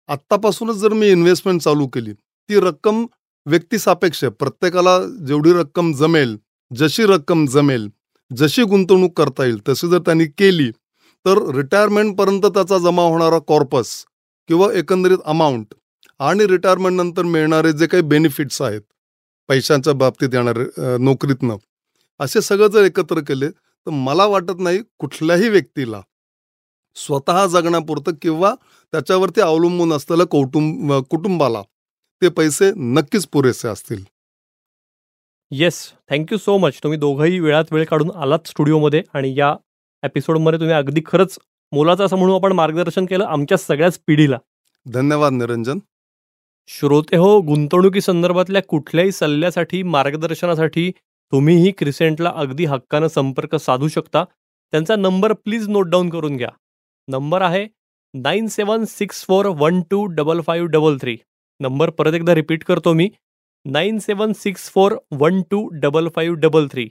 आत्तापासूनच 0.08 0.76
जर 0.76 0.92
मी 0.92 1.10
इन्व्हेस्टमेंट 1.10 1.60
चालू 1.62 1.86
केली 1.86 2.12
ती 2.12 2.60
रक्कम 2.60 3.04
व्यक्तिसापेक्ष 3.46 4.24
प्रत्येकाला 4.38 4.98
जेवढी 5.26 5.52
रक्कम 5.52 5.92
जमेल 5.92 6.36
जशी 6.70 7.06
रक्कम 7.06 7.46
जमेल 7.46 7.88
जशी 8.30 8.62
गुंतवणूक 8.62 9.16
करता 9.18 9.44
येईल 9.44 9.58
तशी 9.68 9.88
जर 9.88 9.98
त्यांनी 9.98 10.26
केली 10.38 10.70
तर 11.26 11.38
रिटायरमेंटपर्यंत 11.54 12.46
त्याचा 12.46 12.78
जमा 12.78 13.02
होणारा 13.02 13.38
कॉर्पस 13.38 13.94
किंवा 14.48 14.72
एकंदरीत 14.74 15.18
अमाऊंट 15.24 15.74
आणि 16.20 16.46
रिटायरमेंट 16.46 16.96
नंतर 16.96 17.22
मिळणारे 17.22 17.72
जे 17.72 17.86
काही 17.86 18.02
बेनिफिट्स 18.02 18.60
आहेत 18.62 18.80
पैशांच्या 19.48 19.92
बाबतीत 19.92 20.34
येणारे 20.34 20.64
नोकरीतनं 20.98 21.56
असे 22.20 22.40
सगळं 22.40 22.68
जर 22.68 22.84
एकत्र 22.84 23.20
केले 23.20 23.48
तर 23.48 23.90
मला 23.90 24.26
वाटत 24.26 24.58
नाही 24.58 24.78
कुठल्याही 24.98 25.48
व्यक्तीला 25.48 26.00
स्वतः 26.96 27.46
जगण्यापुरतं 27.46 28.12
किंवा 28.22 28.54
त्याच्यावरती 28.92 29.40
अवलंबून 29.40 29.92
असलेलं 29.92 30.24
कौटुंब 30.24 30.92
कुटुंबाला 31.10 31.62
ते 32.22 32.28
पैसे 32.28 32.70
नक्कीच 32.76 33.26
पुरेसे 33.32 33.68
असतील. 33.68 34.02
येस 35.50 35.80
थँक्यू 36.10 36.38
सो 36.38 36.56
मच 36.58 36.78
तुम्ही 36.82 36.98
दोघंही 36.98 37.38
वेळात 37.40 37.72
वेळ 37.72 37.84
काढून 37.84 38.10
आलात 38.16 38.48
स्टुडिओमध्ये 38.48 39.02
आणि 39.14 39.34
या 39.38 39.54
एपिसोडमध्ये 40.02 40.58
तुम्ही 40.58 40.74
अगदी 40.74 41.00
खरंच 41.06 41.38
मोलाचं 41.72 42.04
असं 42.04 42.16
म्हणून 42.16 42.34
आपण 42.36 42.52
मार्गदर्शन 42.52 43.06
केलं 43.06 43.24
आमच्या 43.24 43.58
सगळ्याच 43.58 43.98
पिढीला 44.06 44.38
धन्यवाद 44.86 45.32
निरंजन. 45.32 45.78
श्रोते 46.68 47.16
हो 47.16 47.40
गुंतवणुकी 47.40 48.00
संदर्भातल्या 48.00 48.62
कुठल्याही 48.62 49.12
सल्ल्यासाठी 49.12 49.82
मार्गदर्शनासाठी 49.82 50.90
तुम्हीही 51.32 51.70
क्रिसेंटला 51.70 52.32
अगदी 52.36 52.64
हक्कानं 52.64 53.08
संपर्क 53.08 53.54
साधू 53.56 53.88
शकता. 53.88 54.24
त्यांचा 54.72 54.96
नंबर 54.96 55.32
प्लीज 55.32 55.68
नोट 55.68 55.88
डाऊन 55.90 56.08
करून 56.10 56.36
घ्या. 56.36 56.48
नंबर 57.08 57.42
आहे 57.42 57.66
nine 58.14 58.46
seven 58.46 58.84
six 58.84 59.24
four 59.24 59.46
one 59.58 59.80
two 59.90 60.04
double 60.06 60.40
five 60.40 60.68
double 60.68 60.96
three. 61.00 61.16
Number 61.60 61.90
परत 61.90 62.14
एकदा 62.14 62.34
रिपीट 62.34 62.64
करतो 62.64 62.92
मी. 62.92 63.08
Nine 63.64 63.98
seven 63.98 64.32
six 64.32 64.70
four 64.70 64.96
one 65.12 65.42
two 65.50 65.66
double 65.72 66.08
five 66.08 66.36
double 66.40 66.66
three. 66.72 66.88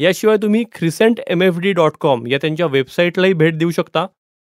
याशिवाय 0.00 0.36
तुम्ही 0.36 0.64
Crescent 0.72 1.20
M 1.26 1.42
F 1.42 1.58
D 1.58 1.72
dot 1.72 1.96
com 2.00 2.26
या 2.26 2.38
त्यांच्या 2.38 2.66
वेबसाईटलाही 2.66 3.32
भेट 3.32 3.58
देऊ 3.58 3.70
शकता. 3.70 4.06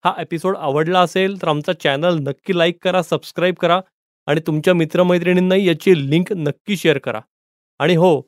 हा 0.06 0.14
एपिसोड 0.20 0.58
आवडला 0.58 1.00
असेल 1.00 1.42
तर 1.42 1.48
आमचा 1.48 1.74
चॅनल 1.74 2.18
नक्की 2.20 2.58
लाईक 2.58 2.84
करा 2.84 3.02
सबस्क्राईब 3.02 3.56
करा. 3.56 3.80
आणि 4.28 4.42
तुमच्या 4.48 4.74
मित्रमैत्रिणींनाही 4.74 5.68
याची 5.68 5.94
लिंक 6.10 6.32
नक्की 6.34 6.78
शेअर 6.78 6.98
करा. 6.98 7.20
आणि 7.80 7.96
हो 7.96 8.20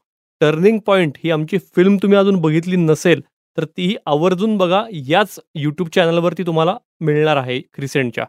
टर्निंग 0.41 0.79
पॉईंट 0.87 1.17
ही 1.23 1.31
आमची 1.31 1.57
फिल्म 1.75 1.97
तुम्ही 1.97 2.17
अजून 2.17 2.39
बघितली 2.41 2.75
नसेल 2.75 3.21
तर 3.57 3.65
तीही 3.65 3.95
आवर्जून 4.05 4.57
बघा. 4.57 4.83
याच 5.07 5.39
यूट्यूब 5.55 5.89
चॅनलवरती 5.95 6.43
तुम्हाला 6.45 6.77
मिळणार 7.01 7.37
आहे 7.37 7.59
क्रिसेंटच्या 7.73 8.25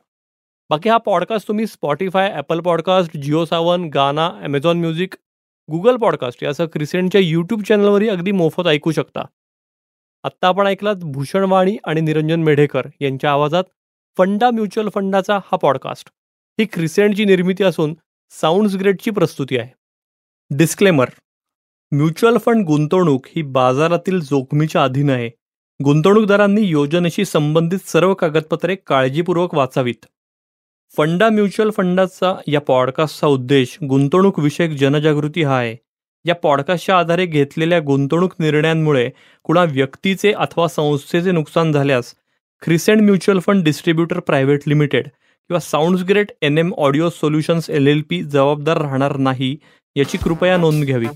बाकी 0.70 0.88
हा 0.88 0.96
पॉडकास्ट 0.96 1.48
तुम्ही 1.48 1.66
Spotify 1.66 2.30
Apple 2.30 2.60
podcast 2.60 3.16
Jio 3.16 3.44
Saavn 3.44 3.88
Gaana 3.94 4.28
Amazon 4.42 4.80
music 4.80 5.14
Google 5.68 5.96
podcast 5.96 6.42
यासह 6.44 6.66
क्रिसेंटच्या 6.66 7.20
यूट्यूब 7.20 7.62
चॅनलवरही 7.62 8.08
अगदी 8.08 8.32
मोफत 8.32 8.66
ऐकू 8.66 8.92
शकता. 8.92 9.24
आत्ता 10.24 10.48
आपण 10.48 10.66
ऐकलात 10.66 11.04
भूषण 11.04 11.44
वाणी 11.50 11.76
आणि 11.84 12.00
निरंजन 12.00 12.42
मेढेकर 12.42 12.86
यांच्या 13.00 13.30
आवाजात 13.30 13.64
फंडा 14.18 14.50
म्युच्युअल 14.50 14.88
फंडाचा 14.94 15.38
हा 15.46 15.56
पॉडकास्ट. 15.56 16.08
ही 16.58 16.64
क्रिसेंटची 16.64 17.24
निर्मिती 17.24 17.64
असून 17.64 17.94
साऊंड्स 18.30 18.74
ग्रेडची 18.76 19.10
प्रस्तुती 19.10 19.58
आहे. 19.58 19.70
डिस्क्लेमर 20.50 21.10
म्युच्युअल 21.92 22.36
फंड 22.38 22.64
गुंतवणूक 22.64 23.26
ही 23.36 23.42
बाजारातील 23.42 24.20
जोखमीच्या 24.20 24.84
अधीन 24.84 25.10
आहे. 25.10 25.30
गुंतवणूकदारांनी 25.84 26.60
योजनेशी 26.60 27.24
संबंधित 27.24 27.78
सर्व 27.86 28.14
कागदपत्रे 28.14 28.76
काळजीपूर्वक 28.76 29.54
वाचावीत. 29.54 30.06
फंडा 30.96 31.28
म्युच्युअल 31.28 31.70
फंडाचा 31.70 32.34
या 32.46 32.60
पॉडकास्टचा 32.60 33.26
उद्देश 33.26 33.78
गुंतवणूक 33.88 34.38
विषयक 34.38 34.70
जनजागृती 34.70 35.42
हा 35.42 35.58
आहे. 35.58 35.76
या 36.24 36.34
पॉडकास्टच्या 36.34 36.98
आधारे 36.98 37.26
घेतलेल्या 37.26 37.80
गुंतवणूक 37.80 38.34
निर्णयांमुळे 38.38 39.10
कुणा 39.44 39.64
व्यक्तीचे 39.64 40.32
अथवा 40.32 40.68
संस्थेचे 40.68 41.32
नुकसान 41.32 41.72
झाल्यास 41.72 42.14
Crescent 42.62 43.02
mutual 43.02 43.40
fund 43.40 43.64
distributor 43.64 44.20
private 44.20 44.60
limited 44.66 45.08
किंवा 45.50 45.60
sounds 45.60 46.02
great 46.08 46.32
N 46.42 46.58
M 46.58 46.72
audio 46.78 47.08
solutions 47.10 47.70
L 47.70 47.86
L 47.88 48.02
P 48.10 48.22
जबाबदार 48.22 48.80
राहणार 48.82 49.16
नाही 49.16 49.56
याची 49.96 50.18
कृपया 50.18 50.56
नोंद 50.56 50.84
घ्यावी. 50.84 51.06